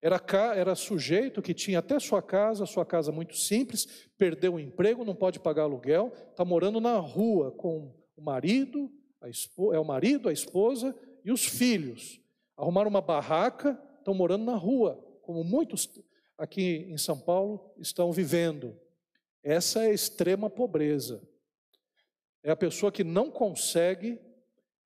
Era, 0.00 0.22
era 0.54 0.74
sujeito 0.76 1.42
que 1.42 1.52
tinha 1.52 1.80
até 1.80 1.98
sua 1.98 2.22
casa, 2.22 2.64
sua 2.66 2.86
casa 2.86 3.10
muito 3.10 3.36
simples, 3.36 4.08
perdeu 4.16 4.54
o 4.54 4.60
emprego, 4.60 5.04
não 5.04 5.14
pode 5.14 5.40
pagar 5.40 5.64
aluguel, 5.64 6.12
está 6.30 6.44
morando 6.44 6.80
na 6.80 6.96
rua 6.98 7.50
com 7.50 7.92
o 8.16 8.22
marido, 8.22 8.90
a 9.20 9.28
é 9.74 9.78
o 9.78 9.84
marido, 9.84 10.28
a 10.28 10.32
esposa 10.32 10.94
e 11.24 11.32
os 11.32 11.44
filhos. 11.44 12.20
Arrumaram 12.56 12.88
uma 12.88 13.00
barraca, 13.00 13.80
estão 13.98 14.14
morando 14.14 14.44
na 14.44 14.54
rua, 14.54 15.04
como 15.22 15.42
muitos 15.42 15.88
aqui 16.36 16.86
em 16.88 16.96
São 16.96 17.18
Paulo 17.18 17.74
estão 17.78 18.12
vivendo. 18.12 18.78
Essa 19.42 19.84
é 19.84 19.88
a 19.88 19.94
extrema 19.94 20.50
pobreza. 20.50 21.22
É 22.42 22.50
a 22.50 22.56
pessoa 22.56 22.92
que 22.92 23.04
não 23.04 23.30
consegue 23.30 24.20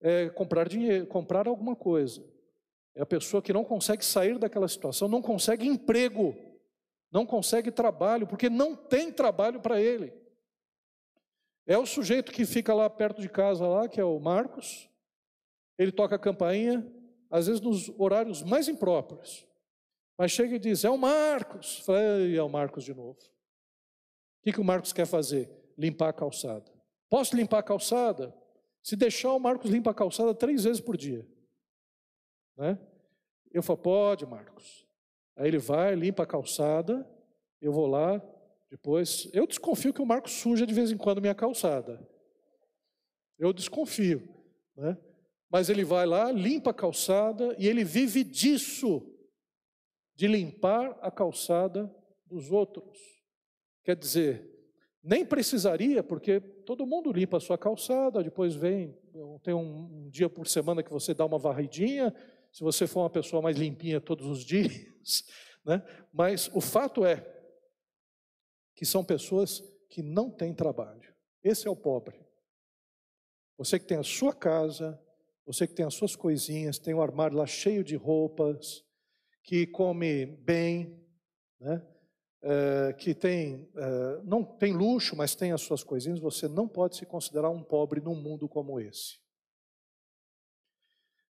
é, 0.02 0.30
comprar 0.30 0.68
dinheiro, 0.68 1.08
comprar 1.08 1.48
alguma 1.48 1.76
coisa. 1.76 2.24
É 2.94 3.02
a 3.02 3.06
pessoa 3.06 3.42
que 3.42 3.54
não 3.54 3.64
consegue 3.64 4.04
sair 4.06 4.38
daquela 4.38 4.68
situação, 4.68 5.08
não 5.08 5.22
consegue 5.22 5.68
emprego, 5.68 6.36
não 7.12 7.26
consegue 7.26 7.72
trabalho, 7.72 8.26
porque 8.26 8.50
não 8.50 8.76
tem 8.76 9.12
trabalho 9.12 9.60
para 9.60 9.82
ele. 9.82 10.14
É 11.68 11.78
o 11.78 11.86
sujeito 11.86 12.32
que 12.32 12.46
fica 12.46 12.74
lá 12.74 12.90
perto 12.90 13.22
de 13.22 13.28
casa, 13.28 13.68
lá, 13.68 13.90
que 13.90 14.00
é 14.00 14.04
o 14.04 14.20
Marcos, 14.20 14.90
ele 15.78 15.92
toca 15.92 16.16
a 16.16 16.20
campainha, 16.20 16.86
às 17.30 17.48
vezes 17.48 17.62
nos 17.62 17.90
horários 18.00 18.44
mais 18.44 18.68
impróprios. 18.68 19.46
Mas 20.18 20.32
chega 20.32 20.56
e 20.56 20.60
diz: 20.60 20.86
É 20.86 20.90
o 20.90 20.98
Marcos. 20.98 21.80
Fala, 21.80 22.00
é 22.00 22.42
o 22.42 22.50
Marcos 22.50 22.84
de 22.84 22.94
novo. 22.94 23.18
O 24.46 24.48
que, 24.48 24.54
que 24.54 24.62
o 24.62 24.64
Marcos 24.64 24.94
quer 24.94 25.08
fazer? 25.08 25.50
Limpar 25.76 26.10
a 26.10 26.14
calçada. 26.14 26.72
Posso 27.10 27.36
limpar 27.36 27.60
a 27.60 27.64
calçada? 27.64 28.32
Se 28.84 28.96
deixar, 28.96 29.34
o 29.34 29.40
Marcos 29.40 29.72
limpa 29.72 29.90
a 29.90 29.94
calçada 29.96 30.36
três 30.36 30.64
vezes 30.66 30.80
por 30.80 30.96
dia. 30.96 31.28
Né? 32.56 32.78
Eu 33.52 33.64
falo, 33.64 33.80
pode, 33.80 34.24
Marcos. 34.24 34.86
Aí 35.36 35.48
ele 35.48 35.58
vai, 35.58 35.96
limpa 35.96 36.22
a 36.22 36.28
calçada, 36.28 37.10
eu 37.60 37.74
vou 37.74 37.88
lá, 37.88 38.22
depois. 38.70 39.28
Eu 39.34 39.48
desconfio 39.48 39.92
que 39.92 40.02
o 40.04 40.06
Marcos 40.06 40.34
suja 40.34 40.68
de 40.68 40.76
vez 40.76 40.92
em 40.92 40.98
quando 40.98 41.22
minha 41.22 41.34
calçada. 41.34 42.08
Eu 43.40 43.52
desconfio. 43.52 44.30
Né? 44.76 44.96
Mas 45.50 45.70
ele 45.70 45.84
vai 45.84 46.06
lá, 46.06 46.32
limpa 46.32 46.70
a 46.70 46.74
calçada 46.74 47.56
e 47.58 47.68
ele 47.68 47.84
vive 47.84 48.24
disso, 48.24 49.12
de 50.14 50.28
limpar 50.28 50.96
a 51.02 51.10
calçada 51.10 51.92
dos 52.28 52.52
outros. 52.52 53.15
Quer 53.86 53.96
dizer, 53.96 54.52
nem 55.04 55.24
precisaria, 55.24 56.02
porque 56.02 56.40
todo 56.40 56.88
mundo 56.88 57.12
limpa 57.12 57.38
a 57.38 57.40
sua 57.40 57.60
calçada, 57.60 58.24
depois 58.24 58.56
vem, 58.56 58.98
tem 59.44 59.54
um, 59.54 60.06
um 60.06 60.10
dia 60.10 60.28
por 60.28 60.48
semana 60.48 60.82
que 60.82 60.92
você 60.92 61.14
dá 61.14 61.24
uma 61.24 61.38
varridinha, 61.38 62.12
se 62.52 62.64
você 62.64 62.88
for 62.88 63.02
uma 63.02 63.10
pessoa 63.12 63.44
mais 63.44 63.56
limpinha 63.56 64.02
todos 64.02 64.26
os 64.26 64.42
dias, 64.44 65.24
né? 65.64 65.86
Mas 66.12 66.50
o 66.56 66.60
fato 66.60 67.06
é 67.06 67.24
que 68.76 68.86
são 68.86 69.06
pessoas 69.06 69.62
que 69.88 70.02
não 70.02 70.32
têm 70.32 70.54
trabalho. 70.54 71.14
Esse 71.44 71.68
é 71.68 71.70
o 71.70 71.76
pobre. 71.76 72.20
Você 73.60 73.78
que 73.78 73.86
tem 73.86 73.98
a 73.98 74.04
sua 74.04 74.34
casa, 74.34 75.00
você 75.46 75.68
que 75.68 75.76
tem 75.76 75.86
as 75.86 75.94
suas 75.94 76.16
coisinhas, 76.16 76.80
tem 76.80 76.96
o 76.96 76.98
um 76.98 77.02
armário 77.02 77.38
lá 77.38 77.46
cheio 77.46 77.84
de 77.84 77.96
roupas, 77.96 78.84
que 79.44 79.68
come 79.68 80.26
bem, 80.26 81.00
né? 81.60 81.86
É, 82.48 82.94
que 82.94 83.16
tem, 83.16 83.68
é, 83.76 84.22
não 84.24 84.44
tem 84.44 84.72
luxo, 84.72 85.16
mas 85.16 85.34
tem 85.34 85.52
as 85.52 85.62
suas 85.62 85.84
coisinhas, 85.84 86.20
você 86.20 86.48
não 86.48 86.68
pode 86.68 86.96
se 86.96 87.04
considerar 87.04 87.50
um 87.50 87.64
pobre 87.64 88.00
num 88.00 88.14
mundo 88.14 88.48
como 88.48 88.80
esse. 88.80 89.20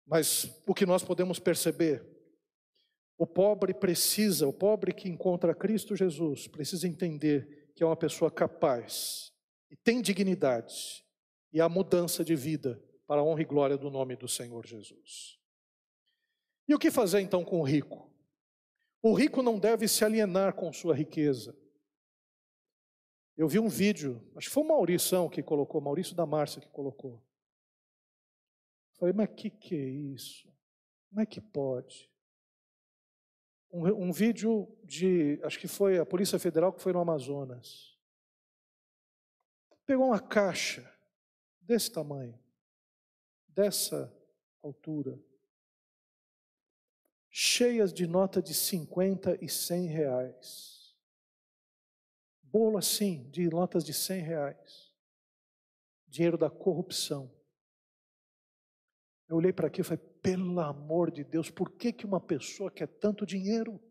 Mas 0.06 0.62
o 0.67 0.73
que 0.73 0.86
nós 0.86 1.04
podemos 1.04 1.39
perceber, 1.39 2.06
o 3.17 3.25
pobre 3.25 3.73
precisa, 3.73 4.45
o 4.45 4.51
pobre 4.51 4.93
que 4.93 5.08
encontra 5.08 5.56
Cristo 5.56 5.95
Jesus, 5.95 6.47
precisa 6.49 6.86
entender 6.86 7.71
que 7.73 7.82
é 7.82 7.86
uma 7.86 7.95
pessoa 7.95 8.30
capaz 8.30 9.32
e 9.71 9.75
tem 9.78 10.01
dignidade 10.01 11.01
e 11.51 11.62
a 11.62 11.69
mudança 11.69 12.25
de 12.25 12.36
vida 12.36 12.84
para 13.08 13.21
a 13.21 13.23
honra 13.23 13.41
e 13.41 13.45
glória 13.45 13.78
do 13.78 13.89
nome 13.89 14.17
do 14.17 14.28
Senhor 14.28 14.65
Jesus. 14.65 15.39
E 16.67 16.75
o 16.75 16.80
que 16.80 16.91
fazer 16.91 17.21
então 17.21 17.45
com 17.45 17.62
o 17.62 17.63
rico? 17.63 18.13
O 19.07 19.13
rico 19.13 19.43
não 19.43 19.59
deve 19.59 19.87
se 19.87 20.03
alienar 20.03 20.55
com 20.55 20.73
sua 20.73 20.95
riqueza. 20.95 21.55
Eu 23.37 23.47
vi 23.47 23.59
um 23.59 23.69
vídeo, 23.69 24.19
acho 24.35 24.47
que 24.47 24.53
foi 24.55 24.63
o 24.63 24.67
Maurição 24.67 25.29
que 25.29 25.43
colocou, 25.43 25.79
Maurício 25.79 26.15
da 26.15 26.25
Márcia 26.25 26.59
que 26.59 26.69
colocou. 26.69 27.23
Falei, 28.97 29.13
mas 29.13 29.29
que 29.29 29.51
que 29.51 29.75
é 29.75 29.87
isso? 29.87 30.51
Como 31.07 31.21
é 31.21 31.25
que 31.27 31.39
pode? 31.39 32.11
Um, 33.71 34.07
um 34.07 34.11
vídeo 34.11 34.75
de, 34.83 35.39
acho 35.43 35.59
que 35.59 35.67
foi 35.67 35.99
a 35.99 36.05
Polícia 36.05 36.39
Federal 36.39 36.73
que 36.73 36.81
foi 36.81 36.91
no 36.91 36.99
Amazonas. 36.99 37.95
Pegou 39.85 40.07
uma 40.07 40.19
caixa 40.19 40.83
desse 41.61 41.91
tamanho, 41.91 42.39
dessa 43.49 44.11
altura, 44.63 45.23
cheias 47.37 47.91
de 47.91 48.07
nota 48.07 48.41
de 48.41 48.53
50 48.53 49.37
e 49.43 49.49
100 49.49 49.87
reais. 49.87 50.95
Bolo 52.41 52.77
assim, 52.77 53.29
de 53.29 53.49
notas 53.49 53.83
de 53.83 53.93
100 53.93 54.21
reais. 54.21 54.93
Dinheiro 56.07 56.37
da 56.37 56.49
corrupção. 56.49 57.29
Eu 59.27 59.35
olhei 59.35 59.51
para 59.51 59.67
aqui 59.67 59.81
e 59.81 59.83
falei, 59.83 60.01
pelo 60.21 60.57
amor 60.61 61.11
de 61.11 61.25
Deus, 61.25 61.49
por 61.49 61.71
que, 61.71 61.91
que 61.91 62.05
uma 62.05 62.21
pessoa 62.21 62.71
quer 62.71 62.87
tanto 62.87 63.25
dinheiro? 63.25 63.83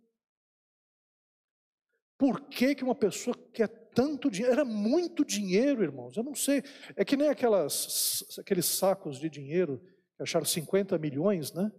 Por 2.17 2.49
que, 2.49 2.75
que 2.75 2.83
uma 2.83 2.95
pessoa 2.95 3.37
quer 3.53 3.69
tanto 3.91 4.31
dinheiro? 4.31 4.55
Era 4.55 4.65
muito 4.65 5.23
dinheiro, 5.23 5.83
irmãos. 5.83 6.17
Eu 6.17 6.23
não 6.23 6.35
sei. 6.35 6.63
É 6.97 7.05
que 7.05 7.15
nem 7.15 7.29
aquelas, 7.29 8.25
aqueles 8.39 8.65
sacos 8.65 9.19
de 9.19 9.29
dinheiro 9.29 9.85
que 10.17 10.23
acharam 10.23 10.47
50 10.47 10.97
milhões, 10.97 11.53
né? 11.53 11.71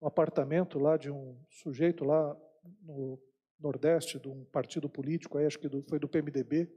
Um 0.00 0.06
apartamento 0.06 0.78
lá 0.78 0.96
de 0.96 1.10
um 1.10 1.38
sujeito 1.50 2.04
lá 2.04 2.36
no 2.82 3.20
Nordeste, 3.58 4.18
de 4.18 4.28
um 4.28 4.44
partido 4.46 4.88
político, 4.88 5.38
acho 5.38 5.58
que 5.58 5.68
do, 5.68 5.82
foi 5.82 5.98
do 5.98 6.08
PMDB. 6.08 6.72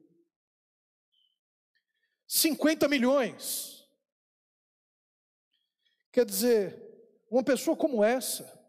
50 2.27 2.87
milhões. 2.89 3.87
Quer 6.11 6.25
dizer, 6.25 6.77
uma 7.31 7.43
pessoa 7.43 7.77
como 7.77 8.03
essa. 8.03 8.61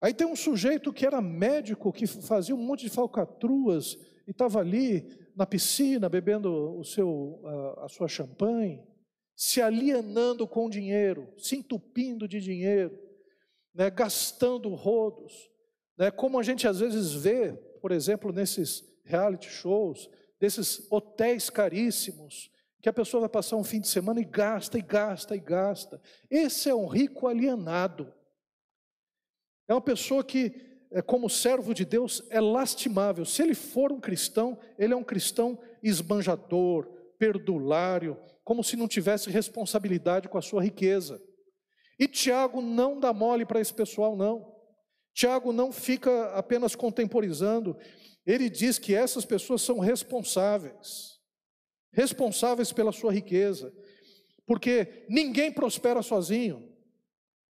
Aí 0.00 0.14
tem 0.14 0.26
um 0.26 0.34
sujeito 0.34 0.92
que 0.92 1.06
era 1.06 1.20
médico, 1.20 1.92
que 1.92 2.06
fazia 2.06 2.54
um 2.54 2.58
monte 2.58 2.84
de 2.84 2.90
falcatruas 2.90 3.94
e 4.26 4.30
estava 4.30 4.60
ali 4.60 5.30
na 5.36 5.46
piscina 5.46 6.08
bebendo 6.08 6.78
o 6.78 6.84
seu, 6.84 7.40
a, 7.44 7.84
a 7.84 7.88
sua 7.88 8.08
champanhe 8.08 8.82
se 9.34 9.60
alienando 9.60 10.46
com 10.46 10.68
dinheiro, 10.68 11.32
se 11.38 11.56
entupindo 11.56 12.28
de 12.28 12.40
dinheiro, 12.40 12.98
né, 13.74 13.90
gastando 13.90 14.68
rodos, 14.74 15.50
né, 15.96 16.10
como 16.10 16.38
a 16.38 16.42
gente 16.42 16.66
às 16.68 16.80
vezes 16.80 17.12
vê, 17.12 17.52
por 17.80 17.92
exemplo, 17.92 18.32
nesses 18.32 18.84
reality 19.04 19.48
shows, 19.48 20.08
desses 20.38 20.86
hotéis 20.90 21.48
caríssimos, 21.50 22.50
que 22.80 22.88
a 22.88 22.92
pessoa 22.92 23.22
vai 23.22 23.28
passar 23.30 23.56
um 23.56 23.64
fim 23.64 23.80
de 23.80 23.86
semana 23.86 24.20
e 24.20 24.24
gasta, 24.24 24.76
e 24.76 24.82
gasta, 24.82 25.36
e 25.36 25.40
gasta. 25.40 26.02
Esse 26.28 26.68
é 26.68 26.74
um 26.74 26.86
rico 26.86 27.28
alienado. 27.28 28.12
É 29.68 29.72
uma 29.74 29.80
pessoa 29.80 30.24
que, 30.24 30.52
é, 30.90 31.00
como 31.00 31.30
servo 31.30 31.72
de 31.72 31.84
Deus, 31.84 32.24
é 32.28 32.40
lastimável. 32.40 33.24
Se 33.24 33.40
ele 33.40 33.54
for 33.54 33.92
um 33.92 34.00
cristão, 34.00 34.58
ele 34.76 34.92
é 34.92 34.96
um 34.96 35.04
cristão 35.04 35.58
esbanjador, 35.80 36.88
perdulário, 37.22 38.18
como 38.42 38.64
se 38.64 38.74
não 38.74 38.88
tivesse 38.88 39.30
responsabilidade 39.30 40.28
com 40.28 40.36
a 40.36 40.42
sua 40.42 40.60
riqueza. 40.60 41.22
E 41.96 42.08
Tiago 42.08 42.60
não 42.60 42.98
dá 42.98 43.12
mole 43.12 43.46
para 43.46 43.60
esse 43.60 43.72
pessoal, 43.72 44.16
não. 44.16 44.52
Tiago 45.14 45.52
não 45.52 45.70
fica 45.70 46.32
apenas 46.32 46.74
contemporizando, 46.74 47.78
ele 48.26 48.50
diz 48.50 48.76
que 48.76 48.92
essas 48.92 49.24
pessoas 49.24 49.62
são 49.62 49.78
responsáveis, 49.78 51.20
responsáveis 51.92 52.72
pela 52.72 52.90
sua 52.90 53.12
riqueza, 53.12 53.72
porque 54.44 55.06
ninguém 55.08 55.52
prospera 55.52 56.02
sozinho, 56.02 56.74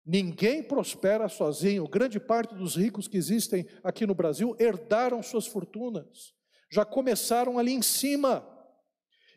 ninguém 0.05 0.63
prospera 0.63 1.27
sozinho. 1.27 1.89
Grande 1.89 2.21
parte 2.21 2.55
dos 2.55 2.77
ricos 2.77 3.05
que 3.05 3.17
existem 3.17 3.67
aqui 3.83 4.05
no 4.05 4.15
Brasil 4.15 4.55
herdaram 4.61 5.21
suas 5.21 5.45
fortunas, 5.45 6.33
já 6.71 6.85
começaram 6.85 7.59
ali 7.59 7.73
em 7.73 7.81
cima. 7.81 8.56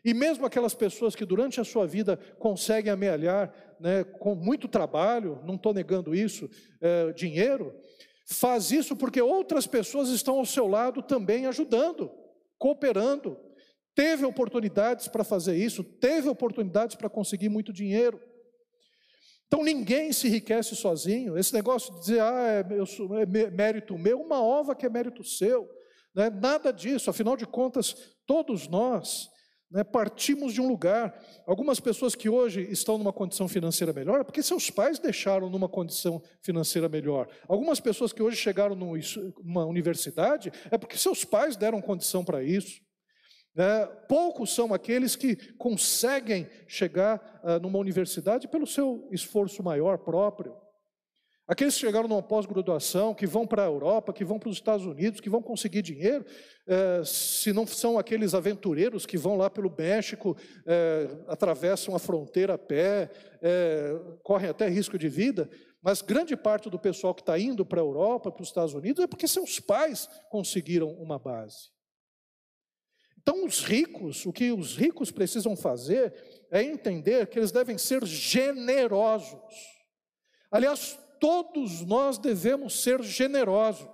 E 0.03 0.13
mesmo 0.13 0.45
aquelas 0.45 0.73
pessoas 0.73 1.15
que 1.15 1.25
durante 1.25 1.61
a 1.61 1.63
sua 1.63 1.85
vida 1.85 2.17
conseguem 2.39 2.91
amealhar, 2.91 3.53
né, 3.79 4.03
com 4.03 4.33
muito 4.33 4.67
trabalho, 4.67 5.39
não 5.45 5.55
estou 5.55 5.73
negando 5.73 6.15
isso, 6.15 6.49
é, 6.79 7.13
dinheiro, 7.13 7.73
faz 8.25 8.71
isso 8.71 8.95
porque 8.95 9.21
outras 9.21 9.67
pessoas 9.67 10.09
estão 10.09 10.39
ao 10.39 10.45
seu 10.45 10.67
lado 10.67 11.03
também 11.03 11.45
ajudando, 11.45 12.11
cooperando. 12.57 13.37
Teve 13.93 14.25
oportunidades 14.25 15.07
para 15.07 15.23
fazer 15.23 15.55
isso, 15.55 15.83
teve 15.83 16.29
oportunidades 16.29 16.95
para 16.95 17.09
conseguir 17.09 17.49
muito 17.49 17.71
dinheiro. 17.71 18.19
Então 19.45 19.63
ninguém 19.63 20.13
se 20.13 20.27
enriquece 20.27 20.75
sozinho. 20.75 21.37
Esse 21.37 21.53
negócio 21.53 21.93
de 21.93 21.99
dizer, 21.99 22.21
ah, 22.21 22.65
é, 22.69 23.21
é 23.21 23.51
mérito 23.51 23.97
meu, 23.97 24.19
uma 24.19 24.41
ova 24.41 24.73
que 24.73 24.85
é 24.85 24.89
mérito 24.89 25.23
seu. 25.23 25.69
Né? 26.15 26.29
Nada 26.29 26.71
disso, 26.71 27.09
afinal 27.09 27.35
de 27.35 27.45
contas, 27.45 28.15
todos 28.25 28.67
nós 28.67 29.29
né, 29.71 29.83
partimos 29.83 30.53
de 30.53 30.61
um 30.61 30.67
lugar. 30.67 31.17
Algumas 31.47 31.79
pessoas 31.79 32.13
que 32.13 32.29
hoje 32.29 32.67
estão 32.69 32.97
numa 32.97 33.13
condição 33.13 33.47
financeira 33.47 33.93
melhor, 33.93 34.19
é 34.19 34.23
porque 34.23 34.43
seus 34.43 34.69
pais 34.69 34.99
deixaram 34.99 35.49
numa 35.49 35.69
condição 35.69 36.21
financeira 36.41 36.89
melhor. 36.89 37.27
Algumas 37.47 37.79
pessoas 37.79 38.11
que 38.11 38.21
hoje 38.21 38.35
chegaram 38.35 38.75
numa 38.75 39.65
universidade, 39.65 40.51
é 40.69 40.77
porque 40.77 40.97
seus 40.97 41.23
pais 41.23 41.55
deram 41.55 41.81
condição 41.81 42.23
para 42.23 42.43
isso. 42.43 42.81
É, 43.55 43.85
poucos 44.07 44.53
são 44.53 44.73
aqueles 44.73 45.15
que 45.15 45.35
conseguem 45.53 46.47
chegar 46.67 47.41
uh, 47.43 47.59
numa 47.59 47.79
universidade 47.79 48.47
pelo 48.47 48.65
seu 48.65 49.07
esforço 49.11 49.61
maior 49.61 49.97
próprio. 49.97 50.55
Aqueles 51.51 51.73
que 51.73 51.81
chegaram 51.81 52.07
numa 52.07 52.23
pós-graduação, 52.23 53.13
que 53.13 53.27
vão 53.27 53.45
para 53.45 53.63
a 53.63 53.65
Europa, 53.65 54.13
que 54.13 54.23
vão 54.23 54.39
para 54.39 54.47
os 54.47 54.55
Estados 54.55 54.85
Unidos, 54.85 55.19
que 55.19 55.29
vão 55.29 55.41
conseguir 55.41 55.81
dinheiro, 55.81 56.25
é, 56.65 57.03
se 57.03 57.51
não 57.51 57.67
são 57.67 57.99
aqueles 57.99 58.33
aventureiros 58.33 59.05
que 59.05 59.17
vão 59.17 59.35
lá 59.35 59.49
pelo 59.49 59.69
México, 59.77 60.37
é, 60.65 61.09
atravessam 61.27 61.93
a 61.93 61.99
fronteira 61.99 62.53
a 62.53 62.57
pé, 62.57 63.11
é, 63.41 63.99
correm 64.23 64.49
até 64.49 64.69
risco 64.69 64.97
de 64.97 65.09
vida, 65.09 65.49
mas 65.81 66.01
grande 66.01 66.37
parte 66.37 66.69
do 66.69 66.79
pessoal 66.79 67.13
que 67.13 67.21
está 67.21 67.37
indo 67.37 67.65
para 67.65 67.81
a 67.81 67.83
Europa, 67.83 68.31
para 68.31 68.43
os 68.43 68.47
Estados 68.47 68.73
Unidos, 68.73 69.03
é 69.03 69.07
porque 69.07 69.27
seus 69.27 69.59
pais 69.59 70.07
conseguiram 70.29 70.89
uma 70.93 71.19
base. 71.19 71.69
Então, 73.21 73.45
os 73.45 73.61
ricos, 73.61 74.25
o 74.25 74.31
que 74.31 74.53
os 74.53 74.77
ricos 74.77 75.11
precisam 75.11 75.57
fazer 75.57 76.13
é 76.49 76.63
entender 76.63 77.27
que 77.27 77.37
eles 77.37 77.51
devem 77.51 77.77
ser 77.77 78.05
generosos. 78.05 79.37
Aliás, 80.49 80.97
todos 81.21 81.85
nós 81.85 82.17
devemos 82.17 82.81
ser 82.81 83.03
generosos, 83.03 83.87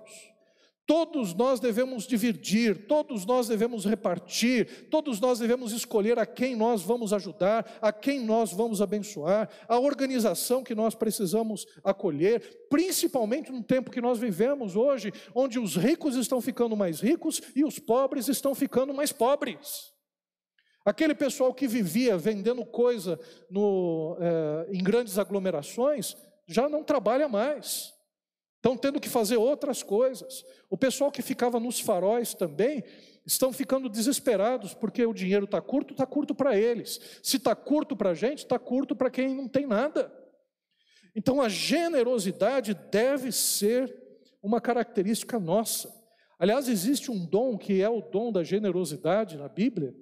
todos 0.86 1.34
nós 1.34 1.60
devemos 1.60 2.06
dividir, 2.06 2.86
todos 2.86 3.26
nós 3.26 3.46
devemos 3.46 3.84
repartir, 3.84 4.88
todos 4.88 5.20
nós 5.20 5.38
devemos 5.38 5.70
escolher 5.72 6.18
a 6.18 6.24
quem 6.24 6.56
nós 6.56 6.80
vamos 6.80 7.12
ajudar, 7.12 7.78
a 7.82 7.92
quem 7.92 8.24
nós 8.24 8.50
vamos 8.50 8.80
abençoar, 8.80 9.50
a 9.68 9.78
organização 9.78 10.64
que 10.64 10.74
nós 10.74 10.94
precisamos 10.94 11.66
acolher, 11.84 12.66
principalmente 12.70 13.52
no 13.52 13.62
tempo 13.62 13.90
que 13.90 14.00
nós 14.00 14.18
vivemos 14.18 14.74
hoje, 14.74 15.12
onde 15.34 15.58
os 15.58 15.76
ricos 15.76 16.16
estão 16.16 16.40
ficando 16.40 16.74
mais 16.74 16.98
ricos 17.00 17.42
e 17.54 17.62
os 17.62 17.78
pobres 17.78 18.26
estão 18.26 18.54
ficando 18.54 18.94
mais 18.94 19.12
pobres. 19.12 19.92
Aquele 20.82 21.14
pessoal 21.14 21.52
que 21.52 21.68
vivia 21.68 22.16
vendendo 22.16 22.64
coisa 22.64 23.20
no, 23.50 24.16
é, 24.18 24.68
em 24.72 24.82
grandes 24.82 25.18
aglomerações, 25.18 26.16
já 26.48 26.68
não 26.68 26.82
trabalha 26.82 27.28
mais. 27.28 27.94
Estão 28.56 28.76
tendo 28.76 28.98
que 28.98 29.08
fazer 29.08 29.36
outras 29.36 29.82
coisas. 29.82 30.44
O 30.68 30.76
pessoal 30.76 31.12
que 31.12 31.22
ficava 31.22 31.60
nos 31.60 31.78
faróis 31.78 32.34
também 32.34 32.82
estão 33.24 33.52
ficando 33.52 33.88
desesperados, 33.88 34.74
porque 34.74 35.04
o 35.04 35.12
dinheiro 35.12 35.44
está 35.44 35.60
curto, 35.60 35.92
está 35.92 36.06
curto 36.06 36.34
para 36.34 36.56
eles. 36.56 36.98
Se 37.22 37.36
está 37.36 37.54
curto 37.54 37.94
para 37.94 38.10
a 38.10 38.14
gente, 38.14 38.38
está 38.38 38.58
curto 38.58 38.96
para 38.96 39.10
quem 39.10 39.34
não 39.34 39.46
tem 39.46 39.66
nada. 39.66 40.12
Então 41.14 41.40
a 41.40 41.48
generosidade 41.48 42.74
deve 42.90 43.30
ser 43.30 43.94
uma 44.42 44.60
característica 44.60 45.38
nossa. 45.38 45.92
Aliás, 46.38 46.68
existe 46.68 47.10
um 47.10 47.26
dom 47.26 47.58
que 47.58 47.82
é 47.82 47.88
o 47.88 48.00
dom 48.00 48.32
da 48.32 48.42
generosidade 48.42 49.36
na 49.36 49.48
Bíblia, 49.48 49.94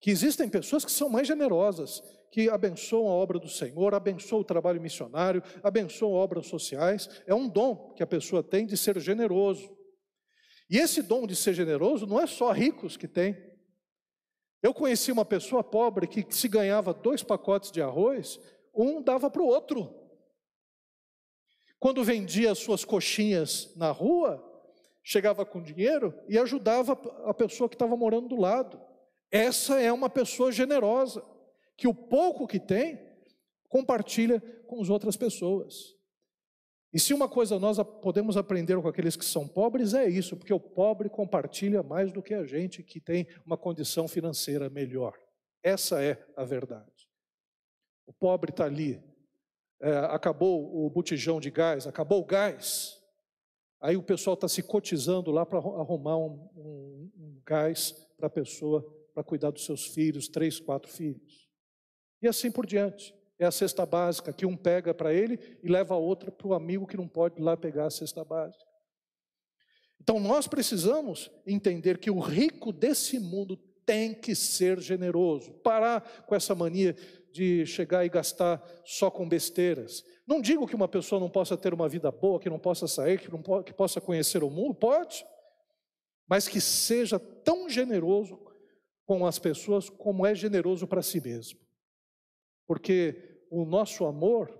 que 0.00 0.10
existem 0.10 0.48
pessoas 0.48 0.84
que 0.84 0.90
são 0.90 1.08
mais 1.08 1.28
generosas, 1.28 2.02
que 2.30 2.48
abençoam 2.48 3.08
a 3.08 3.14
obra 3.14 3.38
do 3.38 3.48
Senhor, 3.48 3.94
abençoam 3.94 4.42
o 4.42 4.44
trabalho 4.44 4.80
missionário, 4.80 5.42
abençoam 5.62 6.12
obras 6.12 6.46
sociais. 6.46 7.22
É 7.26 7.34
um 7.34 7.48
dom 7.48 7.92
que 7.94 8.02
a 8.02 8.06
pessoa 8.06 8.42
tem 8.42 8.64
de 8.64 8.76
ser 8.76 8.98
generoso. 9.00 9.76
E 10.68 10.78
esse 10.78 11.02
dom 11.02 11.26
de 11.26 11.34
ser 11.34 11.52
generoso 11.52 12.06
não 12.06 12.20
é 12.20 12.26
só 12.26 12.52
ricos 12.52 12.96
que 12.96 13.08
tem. 13.08 13.36
Eu 14.62 14.72
conheci 14.72 15.10
uma 15.10 15.24
pessoa 15.24 15.64
pobre 15.64 16.06
que 16.06 16.24
se 16.30 16.46
ganhava 16.46 16.94
dois 16.94 17.22
pacotes 17.22 17.72
de 17.72 17.82
arroz, 17.82 18.38
um 18.72 19.02
dava 19.02 19.28
para 19.28 19.42
o 19.42 19.46
outro. 19.46 19.92
Quando 21.78 22.04
vendia 22.04 22.52
as 22.52 22.58
suas 22.58 22.84
coxinhas 22.84 23.74
na 23.74 23.90
rua, 23.90 24.46
chegava 25.02 25.44
com 25.44 25.62
dinheiro 25.62 26.14
e 26.28 26.38
ajudava 26.38 26.92
a 27.24 27.34
pessoa 27.34 27.68
que 27.68 27.74
estava 27.74 27.96
morando 27.96 28.28
do 28.28 28.36
lado. 28.36 28.80
Essa 29.32 29.80
é 29.80 29.90
uma 29.90 30.10
pessoa 30.10 30.52
generosa, 30.52 31.24
que 31.80 31.88
o 31.88 31.94
pouco 31.94 32.46
que 32.46 32.60
tem, 32.60 33.00
compartilha 33.66 34.38
com 34.66 34.82
as 34.82 34.90
outras 34.90 35.16
pessoas. 35.16 35.96
E 36.92 37.00
se 37.00 37.14
uma 37.14 37.26
coisa 37.26 37.58
nós 37.58 37.78
podemos 38.02 38.36
aprender 38.36 38.78
com 38.82 38.86
aqueles 38.86 39.16
que 39.16 39.24
são 39.24 39.48
pobres, 39.48 39.94
é 39.94 40.06
isso, 40.06 40.36
porque 40.36 40.52
o 40.52 40.60
pobre 40.60 41.08
compartilha 41.08 41.82
mais 41.82 42.12
do 42.12 42.22
que 42.22 42.34
a 42.34 42.44
gente 42.44 42.82
que 42.82 43.00
tem 43.00 43.26
uma 43.46 43.56
condição 43.56 44.06
financeira 44.06 44.68
melhor. 44.68 45.18
Essa 45.62 46.04
é 46.04 46.22
a 46.36 46.44
verdade. 46.44 47.08
O 48.06 48.12
pobre 48.12 48.50
está 48.50 48.66
ali, 48.66 49.02
é, 49.80 49.90
acabou 50.10 50.84
o 50.84 50.90
botijão 50.90 51.40
de 51.40 51.50
gás, 51.50 51.86
acabou 51.86 52.20
o 52.20 52.26
gás, 52.26 53.00
aí 53.80 53.96
o 53.96 54.02
pessoal 54.02 54.34
está 54.34 54.48
se 54.48 54.62
cotizando 54.62 55.30
lá 55.30 55.46
para 55.46 55.60
arrumar 55.60 56.18
um, 56.18 56.46
um, 56.54 57.10
um 57.16 57.42
gás 57.42 57.92
para 58.18 58.26
a 58.26 58.30
pessoa 58.30 58.84
para 59.14 59.24
cuidar 59.24 59.50
dos 59.50 59.64
seus 59.64 59.86
filhos, 59.86 60.28
três, 60.28 60.60
quatro 60.60 60.92
filhos. 60.92 61.49
E 62.22 62.28
assim 62.28 62.50
por 62.50 62.66
diante. 62.66 63.14
É 63.38 63.46
a 63.46 63.50
cesta 63.50 63.86
básica 63.86 64.32
que 64.32 64.44
um 64.44 64.56
pega 64.56 64.92
para 64.92 65.14
ele 65.14 65.38
e 65.62 65.68
leva 65.68 65.94
a 65.94 65.98
outra 65.98 66.30
para 66.30 66.46
o 66.46 66.52
amigo 66.52 66.86
que 66.86 66.96
não 66.96 67.08
pode 67.08 67.40
lá 67.40 67.56
pegar 67.56 67.86
a 67.86 67.90
cesta 67.90 68.22
básica. 68.22 68.64
Então 70.00 70.20
nós 70.20 70.46
precisamos 70.46 71.30
entender 71.46 71.98
que 71.98 72.10
o 72.10 72.18
rico 72.18 72.72
desse 72.72 73.18
mundo 73.18 73.56
tem 73.86 74.14
que 74.14 74.34
ser 74.34 74.78
generoso, 74.78 75.52
parar 75.62 76.24
com 76.26 76.34
essa 76.34 76.54
mania 76.54 76.94
de 77.32 77.64
chegar 77.64 78.04
e 78.04 78.08
gastar 78.08 78.62
só 78.84 79.10
com 79.10 79.28
besteiras. 79.28 80.04
Não 80.26 80.40
digo 80.40 80.66
que 80.66 80.74
uma 80.74 80.88
pessoa 80.88 81.20
não 81.20 81.30
possa 81.30 81.56
ter 81.56 81.72
uma 81.72 81.88
vida 81.88 82.10
boa, 82.10 82.40
que 82.40 82.50
não 82.50 82.58
possa 82.58 82.86
sair, 82.86 83.18
que, 83.18 83.30
não 83.30 83.42
que 83.62 83.72
possa 83.72 84.00
conhecer 84.00 84.42
o 84.42 84.50
mundo, 84.50 84.74
pode, 84.74 85.24
mas 86.28 86.46
que 86.46 86.60
seja 86.60 87.18
tão 87.18 87.68
generoso 87.68 88.38
com 89.04 89.26
as 89.26 89.38
pessoas 89.38 89.88
como 89.88 90.24
é 90.24 90.34
generoso 90.34 90.86
para 90.86 91.02
si 91.02 91.20
mesmo. 91.20 91.58
Porque 92.70 93.44
o 93.50 93.64
nosso 93.64 94.04
amor 94.04 94.56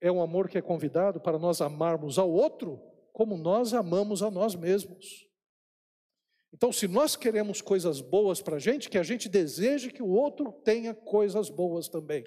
é 0.00 0.08
um 0.08 0.22
amor 0.22 0.48
que 0.48 0.56
é 0.56 0.62
convidado 0.62 1.20
para 1.20 1.36
nós 1.36 1.60
amarmos 1.60 2.16
ao 2.16 2.30
outro 2.30 2.80
como 3.12 3.36
nós 3.36 3.74
amamos 3.74 4.22
a 4.22 4.30
nós 4.30 4.54
mesmos. 4.54 5.28
Então, 6.54 6.70
se 6.70 6.86
nós 6.86 7.16
queremos 7.16 7.60
coisas 7.60 8.00
boas 8.00 8.40
para 8.40 8.54
a 8.54 8.58
gente, 8.60 8.88
que 8.88 8.96
a 8.96 9.02
gente 9.02 9.28
deseje 9.28 9.90
que 9.90 10.00
o 10.00 10.10
outro 10.10 10.52
tenha 10.62 10.94
coisas 10.94 11.50
boas 11.50 11.88
também. 11.88 12.22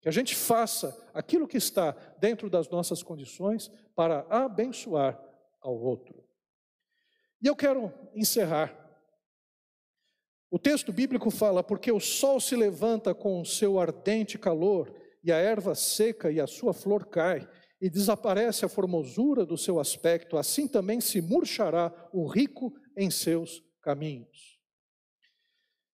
Que 0.00 0.08
a 0.08 0.12
gente 0.12 0.36
faça 0.36 0.96
aquilo 1.12 1.48
que 1.48 1.56
está 1.56 1.90
dentro 2.20 2.48
das 2.48 2.68
nossas 2.68 3.02
condições 3.02 3.72
para 3.96 4.24
abençoar 4.30 5.20
ao 5.60 5.76
outro. 5.76 6.24
E 7.42 7.48
eu 7.48 7.56
quero 7.56 7.92
encerrar 8.14 8.85
o 10.56 10.58
texto 10.58 10.90
bíblico 10.90 11.30
fala: 11.30 11.62
porque 11.62 11.92
o 11.92 12.00
sol 12.00 12.40
se 12.40 12.56
levanta 12.56 13.14
com 13.14 13.42
o 13.42 13.44
seu 13.44 13.78
ardente 13.78 14.38
calor, 14.38 14.90
e 15.22 15.30
a 15.30 15.36
erva 15.36 15.74
seca 15.74 16.30
e 16.30 16.40
a 16.40 16.46
sua 16.46 16.72
flor 16.72 17.04
cai, 17.04 17.46
e 17.78 17.90
desaparece 17.90 18.64
a 18.64 18.68
formosura 18.68 19.44
do 19.44 19.58
seu 19.58 19.78
aspecto, 19.78 20.38
assim 20.38 20.66
também 20.66 20.98
se 20.98 21.20
murchará 21.20 21.92
o 22.10 22.26
rico 22.26 22.72
em 22.96 23.10
seus 23.10 23.62
caminhos. 23.82 24.58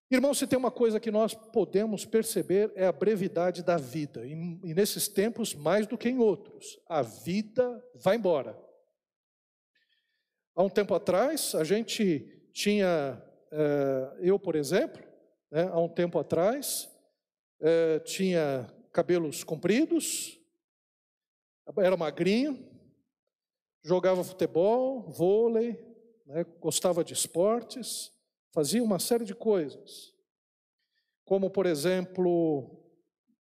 Irmão, 0.08 0.32
se 0.32 0.46
tem 0.46 0.56
uma 0.56 0.70
coisa 0.70 1.00
que 1.00 1.10
nós 1.10 1.34
podemos 1.34 2.04
perceber 2.04 2.70
é 2.76 2.86
a 2.86 2.92
brevidade 2.92 3.64
da 3.64 3.76
vida, 3.76 4.24
e, 4.24 4.60
e 4.62 4.74
nesses 4.74 5.08
tempos 5.08 5.56
mais 5.56 5.88
do 5.88 5.98
que 5.98 6.08
em 6.08 6.20
outros, 6.20 6.78
a 6.88 7.02
vida 7.02 7.82
vai 7.96 8.14
embora. 8.14 8.56
Há 10.54 10.62
um 10.62 10.70
tempo 10.70 10.94
atrás, 10.94 11.52
a 11.56 11.64
gente 11.64 12.48
tinha 12.52 13.20
eu, 14.20 14.38
por 14.38 14.56
exemplo, 14.56 15.02
né, 15.50 15.68
há 15.70 15.78
um 15.78 15.88
tempo 15.88 16.18
atrás, 16.18 16.90
eh, 17.60 17.98
tinha 18.00 18.66
cabelos 18.90 19.44
compridos, 19.44 20.40
era 21.76 21.96
magrinho, 21.96 22.66
jogava 23.84 24.24
futebol, 24.24 25.02
vôlei, 25.10 25.78
né, 26.24 26.44
gostava 26.58 27.04
de 27.04 27.12
esportes, 27.12 28.10
fazia 28.52 28.82
uma 28.82 28.98
série 28.98 29.24
de 29.24 29.34
coisas. 29.34 30.14
Como, 31.24 31.50
por 31.50 31.66
exemplo, 31.66 32.82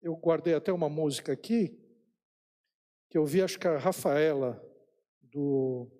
eu 0.00 0.16
guardei 0.16 0.54
até 0.54 0.72
uma 0.72 0.88
música 0.88 1.32
aqui, 1.32 1.78
que 3.10 3.18
eu 3.18 3.26
vi, 3.26 3.42
acho 3.42 3.58
que 3.58 3.68
a 3.68 3.76
Rafaela, 3.76 4.58
do, 5.20 5.90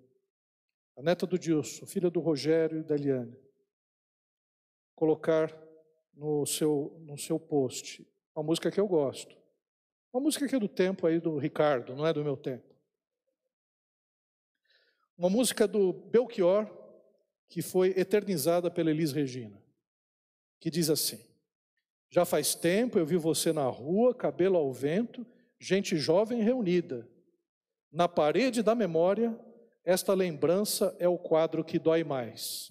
a 0.97 1.03
neta 1.03 1.27
do 1.27 1.37
Dilson, 1.37 1.85
filha 1.85 2.09
do 2.09 2.19
Rogério 2.19 2.79
e 2.79 2.83
da 2.83 2.95
Eliane 2.95 3.50
colocar 5.01 5.51
no 6.13 6.45
seu, 6.45 6.95
no 7.07 7.17
seu 7.17 7.39
post. 7.39 8.07
Uma 8.35 8.43
música 8.43 8.69
que 8.69 8.79
eu 8.79 8.87
gosto. 8.87 9.35
Uma 10.13 10.21
música 10.21 10.47
que 10.47 10.55
é 10.55 10.59
do 10.59 10.67
tempo 10.67 11.07
aí 11.07 11.19
do 11.19 11.39
Ricardo, 11.39 11.95
não 11.95 12.05
é 12.05 12.13
do 12.13 12.23
meu 12.23 12.37
tempo. 12.37 12.71
Uma 15.17 15.27
música 15.27 15.67
do 15.67 15.91
Belchior, 15.91 16.69
que 17.49 17.63
foi 17.63 17.95
eternizada 17.97 18.69
pela 18.69 18.91
Elis 18.91 19.11
Regina, 19.11 19.59
que 20.59 20.69
diz 20.69 20.87
assim: 20.87 21.19
Já 22.07 22.23
faz 22.23 22.53
tempo 22.53 22.99
eu 22.99 23.05
vi 23.05 23.17
você 23.17 23.51
na 23.51 23.65
rua, 23.65 24.13
cabelo 24.13 24.55
ao 24.55 24.71
vento, 24.71 25.25
gente 25.59 25.97
jovem 25.97 26.43
reunida. 26.43 27.09
Na 27.91 28.07
parede 28.07 28.61
da 28.61 28.75
memória, 28.75 29.35
esta 29.83 30.13
lembrança 30.13 30.95
é 30.99 31.07
o 31.07 31.17
quadro 31.17 31.63
que 31.63 31.79
dói 31.79 32.03
mais. 32.03 32.70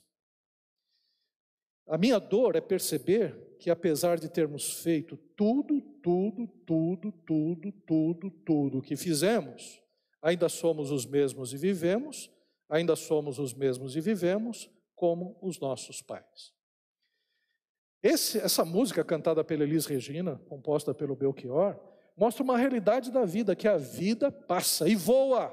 A 1.90 1.98
minha 1.98 2.20
dor 2.20 2.54
é 2.54 2.60
perceber 2.60 3.56
que, 3.58 3.68
apesar 3.68 4.16
de 4.16 4.28
termos 4.28 4.80
feito 4.80 5.16
tudo, 5.36 5.80
tudo, 6.00 6.46
tudo, 6.64 7.10
tudo, 7.26 7.72
tudo, 7.84 8.30
tudo 8.30 8.80
que 8.80 8.94
fizemos, 8.94 9.82
ainda 10.22 10.48
somos 10.48 10.92
os 10.92 11.04
mesmos 11.04 11.52
e 11.52 11.56
vivemos, 11.56 12.30
ainda 12.68 12.94
somos 12.94 13.40
os 13.40 13.52
mesmos 13.52 13.96
e 13.96 14.00
vivemos 14.00 14.70
como 14.94 15.36
os 15.42 15.58
nossos 15.58 16.00
pais. 16.00 16.54
Esse, 18.00 18.38
essa 18.38 18.64
música 18.64 19.02
cantada 19.02 19.42
pela 19.42 19.64
Elis 19.64 19.84
Regina, 19.84 20.40
composta 20.48 20.94
pelo 20.94 21.16
Belchior, 21.16 21.76
mostra 22.16 22.44
uma 22.44 22.56
realidade 22.56 23.10
da 23.10 23.24
vida, 23.24 23.56
que 23.56 23.66
a 23.66 23.76
vida 23.76 24.30
passa 24.30 24.88
e 24.88 24.94
voa. 24.94 25.52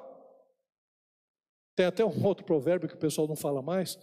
Tem 1.76 1.88
até 1.88 2.06
um 2.06 2.24
outro 2.24 2.46
provérbio 2.46 2.88
que 2.88 2.96
o 2.96 3.00
pessoal 3.00 3.28
não 3.28 3.36
fala 3.36 3.64
mais, 3.64 3.98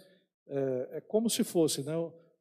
é, 0.49 0.88
é 0.94 1.01
como 1.01 1.31
se 1.31 1.44
fosse, 1.44 1.85
né? 1.85 1.94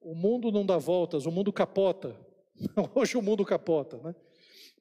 O 0.04 0.14
mundo 0.16 0.52
não 0.52 0.66
dá 0.66 0.78
voltas, 0.78 1.26
o 1.26 1.32
mundo 1.32 1.52
capota. 1.52 2.16
Hoje 2.94 3.18
o 3.18 3.22
mundo 3.22 3.46
capota, 3.46 3.98
né? 3.98 4.16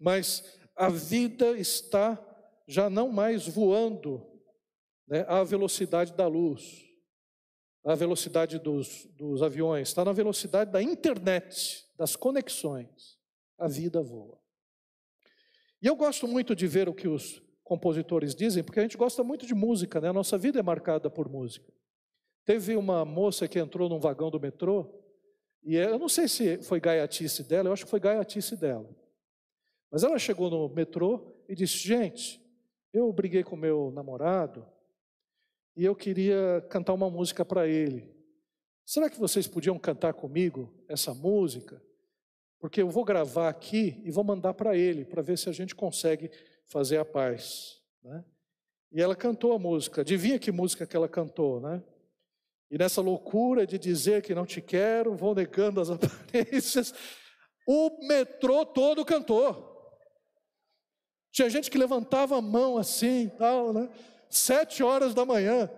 Mas 0.01 0.59
a 0.75 0.89
vida 0.89 1.59
está 1.59 2.21
já 2.67 2.89
não 2.89 3.09
mais 3.11 3.47
voando 3.47 4.27
né, 5.07 5.25
à 5.29 5.43
velocidade 5.45 6.13
da 6.15 6.27
luz, 6.27 6.85
à 7.85 7.95
velocidade 7.95 8.59
dos, 8.59 9.07
dos 9.17 9.43
aviões, 9.43 9.89
está 9.89 10.05
na 10.05 10.13
velocidade 10.13 10.71
da 10.71 10.83
internet, 10.83 11.87
das 11.97 12.17
conexões. 12.17 13.21
A 13.59 13.69
vida 13.69 14.03
voa. 14.03 14.41
E 15.81 15.87
eu 15.87 15.95
gosto 15.95 16.27
muito 16.27 16.55
de 16.55 16.67
ver 16.67 16.89
o 16.89 16.95
que 16.95 17.07
os 17.07 17.41
compositores 17.63 18.35
dizem, 18.35 18.63
porque 18.65 18.81
a 18.81 18.83
gente 18.83 18.97
gosta 18.97 19.23
muito 19.23 19.47
de 19.47 19.55
música, 19.55 20.01
né? 20.01 20.09
A 20.09 20.13
nossa 20.13 20.37
vida 20.37 20.59
é 20.59 20.63
marcada 20.63 21.09
por 21.09 21.29
música. 21.29 21.73
Teve 22.45 22.77
uma 22.77 23.05
moça 23.05 23.47
que 23.47 23.59
entrou 23.59 23.89
num 23.89 24.01
vagão 24.01 24.31
do 24.31 24.41
metrô 24.41 25.02
e 25.63 25.77
eu 25.77 25.99
não 25.99 26.09
sei 26.09 26.27
se 26.27 26.63
foi 26.63 26.81
gaiatice 26.81 27.45
dela, 27.45 27.69
eu 27.69 27.73
acho 27.73 27.85
que 27.85 27.91
foi 27.91 28.01
gaiatice 28.01 28.57
dela. 28.57 28.89
Mas 29.91 30.03
ela 30.03 30.19
chegou 30.19 30.51
no 30.51 30.69
metrô 30.69 31.33
e 31.49 31.55
disse: 31.55 31.79
Gente, 31.79 32.41
eu 32.93 33.13
briguei 33.13 33.45
com 33.45 33.55
meu 33.55 33.91
namorado 33.91 34.67
e 35.77 35.85
eu 35.85 35.95
queria 35.95 36.65
cantar 36.69 36.93
uma 36.93 37.11
música 37.11 37.45
para 37.45 37.69
ele. 37.69 38.11
Será 38.85 39.09
que 39.09 39.19
vocês 39.19 39.47
podiam 39.47 39.79
cantar 39.79 40.15
comigo 40.15 40.73
essa 40.89 41.15
música? 41.15 41.81
Porque 42.59 42.83
eu 42.83 42.91
vou 42.91 43.05
gravar 43.05 43.49
aqui 43.49 44.01
e 44.05 44.11
vou 44.11 44.25
mandar 44.25 44.55
para 44.55 44.77
ele, 44.77 45.05
para 45.05 45.23
ver 45.23 45.39
se 45.39 45.49
a 45.49 45.53
gente 45.53 45.75
consegue 45.75 46.31
fazer 46.67 46.99
a 46.99 47.05
paz. 47.05 47.81
Né? 48.03 48.25
E 48.91 49.01
ela 49.01 49.17
cantou 49.17 49.53
a 49.53 49.59
música. 49.59 50.03
Adivinha 50.03 50.39
que 50.39 50.53
música 50.53 50.87
que 50.87 50.97
ela 50.97 51.09
cantou, 51.09 51.61
né? 51.61 51.83
E 52.73 52.79
nessa 52.79 53.03
loucura 53.03 53.67
de 53.67 53.79
dizer 53.79 54.23
que 54.23 54.35
não 54.35 54.47
te 54.47 54.63
quero, 54.63 55.15
vou 55.15 55.35
negando 55.35 55.79
as 55.79 55.91
aparências, 55.93 56.95
o 57.69 58.07
metrô 58.09 58.65
todo 58.65 59.05
cantou. 59.05 59.71
Tinha 61.31 61.51
gente 61.51 61.71
que 61.71 61.77
levantava 61.77 62.39
a 62.39 62.41
mão 62.41 62.79
assim, 62.79 63.31
tal, 63.37 63.75
né? 63.75 63.91
Sete 64.31 64.83
horas 64.83 65.13
da 65.13 65.27
manhã, 65.27 65.71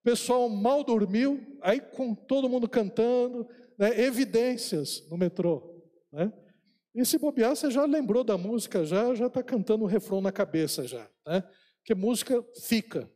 o 0.00 0.04
pessoal 0.04 0.48
mal 0.48 0.84
dormiu, 0.84 1.44
aí 1.60 1.80
com 1.80 2.14
todo 2.14 2.48
mundo 2.48 2.68
cantando, 2.68 3.44
né? 3.76 4.00
evidências 4.00 5.08
no 5.10 5.18
metrô, 5.18 5.82
né? 6.12 6.32
E 6.94 7.04
se 7.04 7.18
bobear, 7.18 7.56
você 7.56 7.68
já 7.68 7.84
lembrou 7.84 8.22
da 8.22 8.38
música, 8.38 8.84
já 8.84 9.12
já 9.12 9.26
está 9.26 9.42
cantando 9.42 9.82
o 9.82 9.88
refrão 9.88 10.20
na 10.20 10.30
cabeça 10.30 10.86
já, 10.86 11.10
né? 11.26 11.42
Porque 11.78 11.96
música 11.96 12.44
fica. 12.62 13.10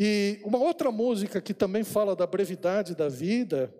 E 0.00 0.40
uma 0.44 0.58
outra 0.58 0.92
música 0.92 1.40
que 1.40 1.52
também 1.52 1.82
fala 1.82 2.14
da 2.14 2.24
brevidade 2.24 2.94
da 2.94 3.08
vida, 3.08 3.74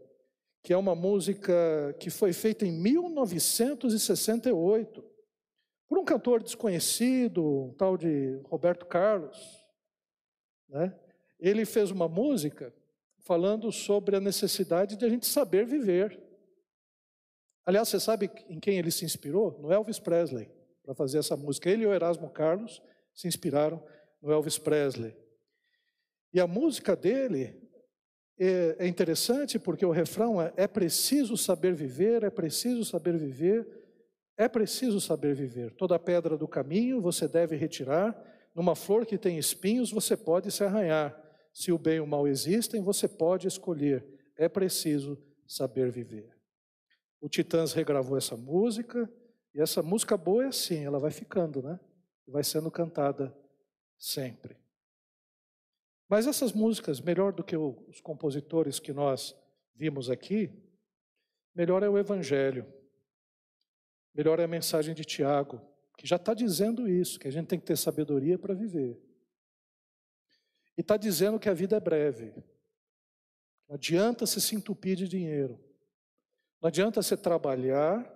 que 0.64 0.73
é 0.73 0.77
uma 0.77 0.97
música 0.97 1.95
que 2.01 2.11
foi 2.11 2.33
feita 2.33 2.66
em 2.66 2.73
1968 2.73 5.05
por 5.89 5.97
um 5.97 6.05
cantor 6.05 6.43
desconhecido, 6.43 7.69
um 7.69 7.73
tal 7.73 7.97
de 7.97 8.41
Roberto 8.47 8.85
Carlos. 8.85 9.39
Né? 10.69 10.93
Ele 11.39 11.64
fez 11.64 11.93
uma 11.93 12.09
música 12.09 12.75
falando 13.21 13.71
sobre 13.71 14.16
a 14.16 14.21
necessidade 14.21 14.97
de 14.97 15.05
a 15.05 15.09
gente 15.09 15.25
saber 15.25 15.64
viver. 15.64 16.21
Aliás, 17.64 17.89
você 17.89 18.01
sabe 18.01 18.29
em 18.49 18.59
quem 18.59 18.77
ele 18.77 18.91
se 18.91 19.05
inspirou? 19.05 19.57
No 19.61 19.73
Elvis 19.73 20.01
Presley, 20.01 20.51
para 20.83 20.97
fazer 20.97 21.19
essa 21.19 21.37
música. 21.37 21.71
Ele 21.71 21.85
e 21.85 21.87
o 21.87 21.95
Erasmo 21.95 22.29
Carlos 22.29 22.83
se 23.14 23.29
inspiraram 23.29 23.81
no 24.21 24.33
Elvis 24.33 24.59
Presley. 24.59 25.28
E 26.33 26.41
a 26.41 26.47
música 26.47 26.95
dele 26.95 27.57
é, 28.39 28.76
é 28.81 28.87
interessante 28.87 29.59
porque 29.59 29.85
o 29.85 29.91
refrão 29.91 30.41
é: 30.41 30.53
é 30.57 30.66
preciso 30.66 31.37
saber 31.37 31.74
viver, 31.74 32.22
é 32.22 32.31
preciso 32.31 32.85
saber 32.85 33.16
viver, 33.16 33.66
é 34.37 34.49
preciso 34.49 35.01
saber 35.01 35.35
viver. 35.35 35.74
Toda 35.74 35.99
pedra 35.99 36.37
do 36.37 36.47
caminho 36.47 37.01
você 37.01 37.26
deve 37.26 37.57
retirar, 37.57 38.16
numa 38.55 38.76
flor 38.76 39.05
que 39.05 39.18
tem 39.18 39.39
espinhos 39.39 39.91
você 39.91 40.16
pode 40.16 40.51
se 40.51 40.62
arranhar. 40.62 41.16
Se 41.53 41.72
o 41.72 41.79
bem 41.79 41.97
e 41.97 42.01
o 42.01 42.07
mal 42.07 42.29
existem, 42.29 42.83
você 42.83 43.09
pode 43.09 43.49
escolher. 43.49 44.07
É 44.37 44.49
preciso 44.49 45.18
saber 45.47 45.91
viver. 45.91 46.31
O 47.20 47.29
Titãs 47.29 47.72
regravou 47.72 48.16
essa 48.16 48.37
música, 48.37 49.11
e 49.55 49.61
essa 49.61 49.83
música 49.83 50.16
boa 50.16 50.45
é 50.45 50.49
assim, 50.49 50.85
ela 50.85 51.01
vai 51.01 51.11
ficando, 51.11 51.61
né? 51.61 51.81
Vai 52.29 52.45
sendo 52.45 52.70
cantada 52.70 53.37
sempre. 53.99 54.57
Mas 56.09 56.27
essas 56.27 56.53
músicas, 56.53 57.01
melhor 57.01 57.33
do 57.33 57.45
que 57.45 57.57
os 57.57 58.01
compositores 58.01 58.81
que 58.81 58.93
nós 58.93 59.37
vimos 59.75 60.09
aqui, 60.09 60.51
melhor 61.55 61.83
é 61.83 61.89
o 61.89 61.99
Evangelho. 61.99 62.67
Melhor 64.15 64.41
é 64.41 64.45
a 64.45 64.49
mensagem 64.49 64.95
de 64.95 65.05
Tiago, 65.05 65.61
que 65.97 66.07
já 66.07 66.17
está 66.17 66.33
dizendo 66.33 66.89
isso, 66.89 67.19
que 67.19 67.29
a 67.29 67.31
gente 67.31 67.47
tem 67.47 67.61
que 67.61 67.67
ter 67.67 67.77
sabedoria 67.77 68.39
para 68.39 68.55
viver. 68.55 68.99
E 70.77 70.81
está 70.81 70.97
dizendo 70.97 71.39
que 71.39 71.49
a 71.49 71.55
vida 71.55 71.77
é 71.77 71.81
breve. 71.81 72.33
Não 73.69 73.75
adianta 73.75 74.25
você 74.25 74.41
se 74.41 74.57
entupir 74.57 74.97
de 74.97 75.07
dinheiro. 75.07 75.61
Não 76.61 76.69
adianta 76.69 77.03
você 77.03 77.17
trabalhar 77.17 78.11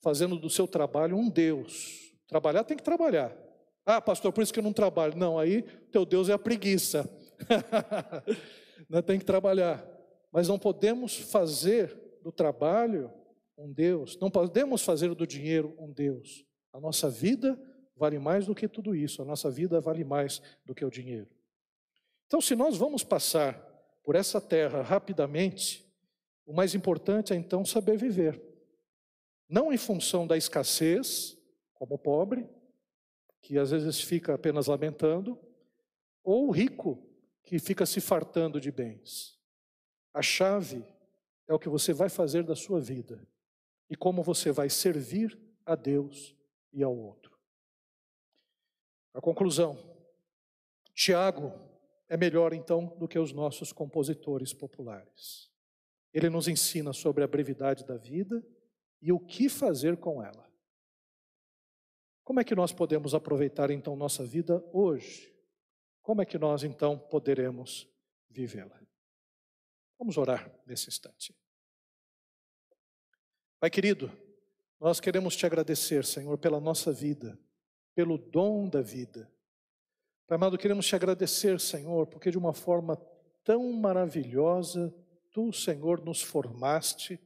fazendo 0.00 0.38
do 0.38 0.48
seu 0.48 0.68
trabalho 0.68 1.16
um 1.16 1.28
Deus. 1.28 2.14
Trabalhar 2.28 2.62
tem 2.64 2.76
que 2.76 2.82
trabalhar. 2.82 3.36
Ah, 3.84 4.00
pastor, 4.00 4.32
por 4.32 4.42
isso 4.42 4.52
que 4.52 4.58
eu 4.58 4.64
não 4.64 4.72
trabalho. 4.72 5.16
Não, 5.16 5.38
aí 5.38 5.62
teu 5.90 6.04
Deus 6.04 6.28
é 6.28 6.32
a 6.32 6.38
preguiça. 6.38 7.08
tem 9.06 9.18
que 9.18 9.24
trabalhar. 9.24 9.84
Mas 10.32 10.48
não 10.48 10.58
podemos 10.58 11.16
fazer 11.16 11.96
do 12.22 12.30
trabalho 12.30 13.10
um 13.56 13.72
Deus. 13.72 14.18
Não 14.20 14.30
podemos 14.30 14.82
fazer 14.82 15.14
do 15.14 15.26
dinheiro 15.26 15.74
um 15.78 15.92
Deus. 15.92 16.44
A 16.72 16.80
nossa 16.80 17.08
vida 17.10 17.58
vale 17.96 18.18
mais 18.18 18.46
do 18.46 18.54
que 18.54 18.68
tudo 18.68 18.94
isso. 18.94 19.22
A 19.22 19.24
nossa 19.24 19.50
vida 19.50 19.80
vale 19.80 20.04
mais 20.04 20.40
do 20.64 20.74
que 20.74 20.84
o 20.84 20.90
dinheiro. 20.90 21.28
Então, 22.26 22.40
se 22.40 22.54
nós 22.54 22.76
vamos 22.76 23.02
passar 23.02 23.54
por 24.04 24.14
essa 24.14 24.40
terra 24.40 24.82
rapidamente, 24.82 25.84
o 26.46 26.52
mais 26.52 26.74
importante 26.74 27.32
é 27.32 27.36
então 27.36 27.64
saber 27.64 27.96
viver. 27.96 28.40
Não 29.48 29.72
em 29.72 29.76
função 29.76 30.26
da 30.26 30.36
escassez, 30.36 31.36
como 31.74 31.98
pobre, 31.98 32.48
que 33.40 33.58
às 33.58 33.70
vezes 33.70 34.00
fica 34.00 34.34
apenas 34.34 34.66
lamentando, 34.66 35.38
ou 36.22 36.48
o 36.48 36.50
rico, 36.50 36.98
que 37.42 37.58
fica 37.58 37.84
se 37.86 38.00
fartando 38.00 38.60
de 38.60 38.70
bens. 38.70 39.38
A 40.12 40.22
chave 40.22 40.84
é 41.48 41.54
o 41.54 41.58
que 41.58 41.68
você 41.68 41.92
vai 41.92 42.08
fazer 42.08 42.44
da 42.44 42.54
sua 42.54 42.80
vida 42.80 43.26
e 43.88 43.96
como 43.96 44.22
você 44.22 44.52
vai 44.52 44.70
servir 44.70 45.38
a 45.66 45.74
Deus 45.74 46.36
e 46.72 46.82
ao 46.82 46.96
outro. 46.96 47.36
A 49.12 49.20
conclusão: 49.20 49.78
Tiago 50.94 51.52
é 52.08 52.16
melhor 52.16 52.52
então 52.52 52.86
do 52.98 53.08
que 53.08 53.18
os 53.18 53.32
nossos 53.32 53.72
compositores 53.72 54.52
populares. 54.52 55.50
Ele 56.12 56.28
nos 56.28 56.48
ensina 56.48 56.92
sobre 56.92 57.22
a 57.22 57.28
brevidade 57.28 57.84
da 57.84 57.96
vida 57.96 58.44
e 59.00 59.12
o 59.12 59.18
que 59.18 59.48
fazer 59.48 59.96
com 59.96 60.22
ela. 60.22 60.49
Como 62.30 62.38
é 62.38 62.44
que 62.44 62.54
nós 62.54 62.72
podemos 62.72 63.12
aproveitar 63.12 63.72
então 63.72 63.96
nossa 63.96 64.24
vida 64.24 64.64
hoje? 64.72 65.34
Como 66.00 66.22
é 66.22 66.24
que 66.24 66.38
nós 66.38 66.62
então 66.62 66.96
poderemos 66.96 67.88
vivê-la? 68.28 68.80
Vamos 69.98 70.16
orar 70.16 70.48
nesse 70.64 70.88
instante. 70.88 71.34
Pai 73.58 73.68
querido, 73.68 74.12
nós 74.78 75.00
queremos 75.00 75.34
te 75.34 75.44
agradecer, 75.44 76.04
Senhor, 76.04 76.38
pela 76.38 76.60
nossa 76.60 76.92
vida, 76.92 77.36
pelo 77.96 78.16
dom 78.16 78.68
da 78.68 78.80
vida. 78.80 79.28
Pai 80.28 80.36
amado, 80.36 80.56
queremos 80.56 80.86
te 80.86 80.94
agradecer, 80.94 81.58
Senhor, 81.58 82.06
porque 82.06 82.30
de 82.30 82.38
uma 82.38 82.52
forma 82.54 82.96
tão 83.42 83.72
maravilhosa, 83.72 84.94
tu, 85.32 85.52
Senhor, 85.52 86.00
nos 86.04 86.22
formaste 86.22 87.18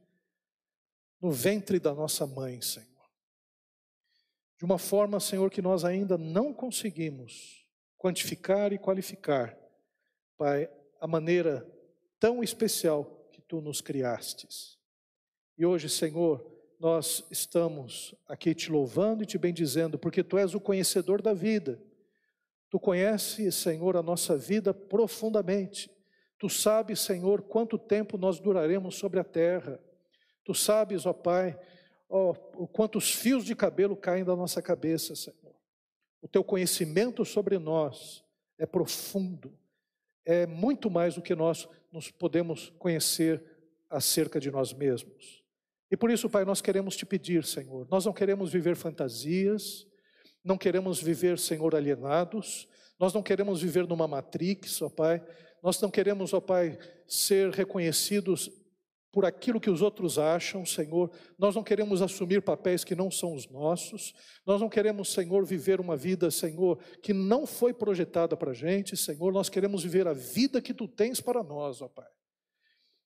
no 1.21 1.29
ventre 1.29 1.79
da 1.79 1.93
nossa 1.93 2.25
mãe, 2.25 2.59
Senhor. 2.59 2.94
De 4.57 4.65
uma 4.65 4.77
forma, 4.77 5.19
Senhor, 5.19 5.49
que 5.49 5.61
nós 5.61 5.83
ainda 5.83 6.17
não 6.17 6.53
conseguimos 6.53 7.65
quantificar 7.97 8.71
e 8.71 8.77
qualificar, 8.77 9.57
Pai, 10.37 10.69
a 10.99 11.07
maneira 11.07 11.65
tão 12.19 12.43
especial 12.43 13.27
que 13.31 13.41
tu 13.41 13.61
nos 13.61 13.81
criastes. 13.81 14.77
E 15.57 15.65
hoje, 15.65 15.89
Senhor, 15.89 16.45
nós 16.79 17.25
estamos 17.31 18.13
aqui 18.27 18.53
te 18.53 18.71
louvando 18.71 19.23
e 19.23 19.25
te 19.25 19.37
bendizendo, 19.37 19.97
porque 19.97 20.23
tu 20.23 20.37
és 20.37 20.53
o 20.53 20.59
conhecedor 20.59 21.21
da 21.21 21.33
vida. 21.33 21.81
Tu 22.69 22.79
conheces, 22.79 23.55
Senhor, 23.55 23.95
a 23.95 24.03
nossa 24.03 24.37
vida 24.37 24.73
profundamente. 24.73 25.89
Tu 26.37 26.49
sabes, 26.49 26.99
Senhor, 26.99 27.41
quanto 27.43 27.77
tempo 27.77 28.17
nós 28.17 28.39
duraremos 28.39 28.95
sobre 28.95 29.19
a 29.19 29.23
terra. 29.23 29.79
Tu 30.43 30.53
sabes, 30.53 31.05
ó 31.05 31.13
Pai, 31.13 31.57
ó, 32.09 32.33
quantos 32.67 33.11
fios 33.11 33.45
de 33.45 33.55
cabelo 33.55 33.95
caem 33.95 34.23
da 34.23 34.35
nossa 34.35 34.61
cabeça, 34.61 35.15
Senhor. 35.15 35.55
O 36.21 36.27
teu 36.27 36.43
conhecimento 36.43 37.23
sobre 37.23 37.57
nós 37.59 38.23
é 38.57 38.65
profundo, 38.65 39.53
é 40.25 40.45
muito 40.45 40.89
mais 40.89 41.15
do 41.15 41.21
que 41.21 41.35
nós 41.35 41.67
nos 41.91 42.09
podemos 42.09 42.71
conhecer 42.79 43.43
acerca 43.89 44.39
de 44.39 44.49
nós 44.49 44.73
mesmos. 44.73 45.43
E 45.91 45.95
por 45.95 46.09
isso, 46.09 46.29
Pai, 46.29 46.43
nós 46.43 46.61
queremos 46.61 46.95
te 46.95 47.05
pedir, 47.05 47.45
Senhor, 47.45 47.87
nós 47.89 48.05
não 48.05 48.13
queremos 48.13 48.51
viver 48.51 48.75
fantasias, 48.75 49.87
não 50.43 50.57
queremos 50.57 51.01
viver, 51.01 51.37
Senhor, 51.37 51.75
alienados, 51.75 52.67
nós 52.99 53.13
não 53.13 53.21
queremos 53.21 53.61
viver 53.61 53.87
numa 53.87 54.07
matrix, 54.07 54.81
ó 54.81 54.89
Pai, 54.89 55.23
nós 55.61 55.79
não 55.81 55.91
queremos, 55.91 56.33
ó 56.33 56.41
Pai, 56.41 56.77
ser 57.07 57.51
reconhecidos 57.51 58.49
por 59.15 59.23
aquilo 59.23 59.61
que 59.61 59.69
os 59.69 59.81
outros 59.81 60.19
acham, 60.19 60.65
Senhor. 60.65 61.09
Nós 61.39 61.55
não 61.55 61.63
queremos 61.63 62.01
assumir 62.01 62.41
papéis 62.41 62.83
que 62.83 62.93
não 62.93 63.09
são 63.09 63.33
os 63.33 63.49
nossos. 63.49 64.13
Nós 64.45 64.59
não 64.59 64.67
queremos, 64.67 65.13
Senhor, 65.13 65.45
viver 65.45 65.79
uma 65.79 65.95
vida, 65.95 66.29
Senhor, 66.29 66.77
que 67.01 67.13
não 67.13 67.47
foi 67.47 67.73
projetada 67.73 68.35
para 68.35 68.51
a 68.51 68.53
gente, 68.53 68.97
Senhor. 68.97 69.31
Nós 69.31 69.47
queremos 69.47 69.83
viver 69.83 70.05
a 70.05 70.11
vida 70.11 70.61
que 70.61 70.73
Tu 70.73 70.85
tens 70.85 71.21
para 71.21 71.41
nós, 71.41 71.81
ó 71.81 71.87
Pai. 71.87 72.09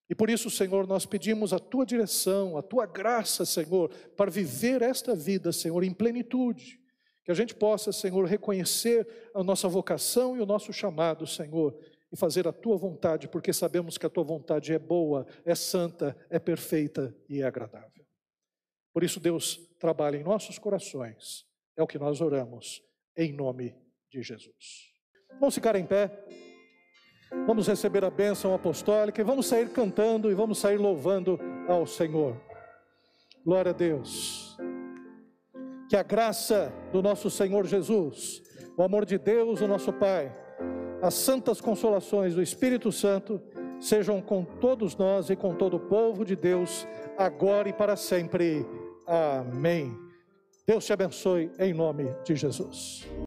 E 0.09 0.15
por 0.15 0.31
isso, 0.31 0.49
Senhor, 0.49 0.87
nós 0.87 1.05
pedimos 1.05 1.53
a 1.53 1.59
tua 1.59 1.85
direção, 1.85 2.57
a 2.57 2.63
tua 2.63 2.87
graça, 2.87 3.45
Senhor, 3.45 3.91
para 4.17 4.31
viver 4.31 4.81
esta 4.81 5.15
vida, 5.15 5.51
Senhor, 5.51 5.83
em 5.83 5.93
plenitude. 5.93 6.79
Que 7.23 7.31
a 7.31 7.35
gente 7.35 7.53
possa, 7.53 7.91
Senhor, 7.91 8.25
reconhecer 8.25 9.07
a 9.35 9.43
nossa 9.43 9.67
vocação 9.67 10.35
e 10.35 10.41
o 10.41 10.45
nosso 10.47 10.73
chamado, 10.73 11.27
Senhor, 11.27 11.77
e 12.11 12.17
fazer 12.17 12.47
a 12.47 12.51
tua 12.51 12.77
vontade, 12.77 13.27
porque 13.27 13.53
sabemos 13.53 13.97
que 13.97 14.05
a 14.05 14.09
tua 14.09 14.23
vontade 14.23 14.73
é 14.73 14.79
boa, 14.79 15.25
é 15.45 15.53
santa, 15.53 16.17
é 16.29 16.39
perfeita 16.39 17.15
e 17.27 17.41
é 17.41 17.45
agradável. 17.45 18.05
Por 18.93 19.03
isso, 19.03 19.19
Deus 19.19 19.57
trabalha 19.79 20.17
em 20.17 20.23
nossos 20.23 20.57
corações, 20.57 21.45
é 21.77 21.83
o 21.83 21.87
que 21.87 21.99
nós 21.99 22.21
oramos, 22.21 22.83
em 23.15 23.31
nome 23.31 23.75
de 24.09 24.23
Jesus. 24.23 24.89
Vamos 25.39 25.53
ficar 25.53 25.75
em 25.75 25.85
pé, 25.85 26.11
vamos 27.45 27.67
receber 27.67 28.03
a 28.03 28.09
bênção 28.09 28.53
apostólica 28.53 29.21
e 29.21 29.23
vamos 29.23 29.45
sair 29.45 29.69
cantando 29.69 30.31
e 30.31 30.33
vamos 30.33 30.57
sair 30.57 30.77
louvando 30.77 31.39
ao 31.67 31.85
Senhor. 31.85 32.41
Glória 33.45 33.69
a 33.69 33.73
Deus. 33.73 34.57
Que 35.87 35.95
a 35.95 36.03
graça 36.03 36.73
do 36.91 37.01
nosso 37.01 37.29
Senhor 37.29 37.65
Jesus, 37.65 38.41
o 38.75 38.83
amor 38.83 39.05
de 39.05 39.17
Deus, 39.17 39.61
o 39.61 39.67
nosso 39.67 39.93
Pai, 39.93 40.31
as 41.01 41.13
santas 41.13 41.61
consolações 41.61 42.35
do 42.35 42.41
Espírito 42.41 42.91
Santo 42.91 43.41
sejam 43.79 44.21
com 44.21 44.43
todos 44.43 44.95
nós 44.95 45.29
e 45.29 45.35
com 45.35 45.55
todo 45.55 45.77
o 45.77 45.79
povo 45.79 46.25
de 46.25 46.35
Deus, 46.35 46.85
agora 47.17 47.69
e 47.69 47.73
para 47.73 47.95
sempre. 47.95 48.65
Amém. 49.07 49.97
Deus 50.67 50.85
te 50.85 50.93
abençoe 50.93 51.49
em 51.57 51.73
nome 51.73 52.13
de 52.23 52.35
Jesus. 52.35 53.09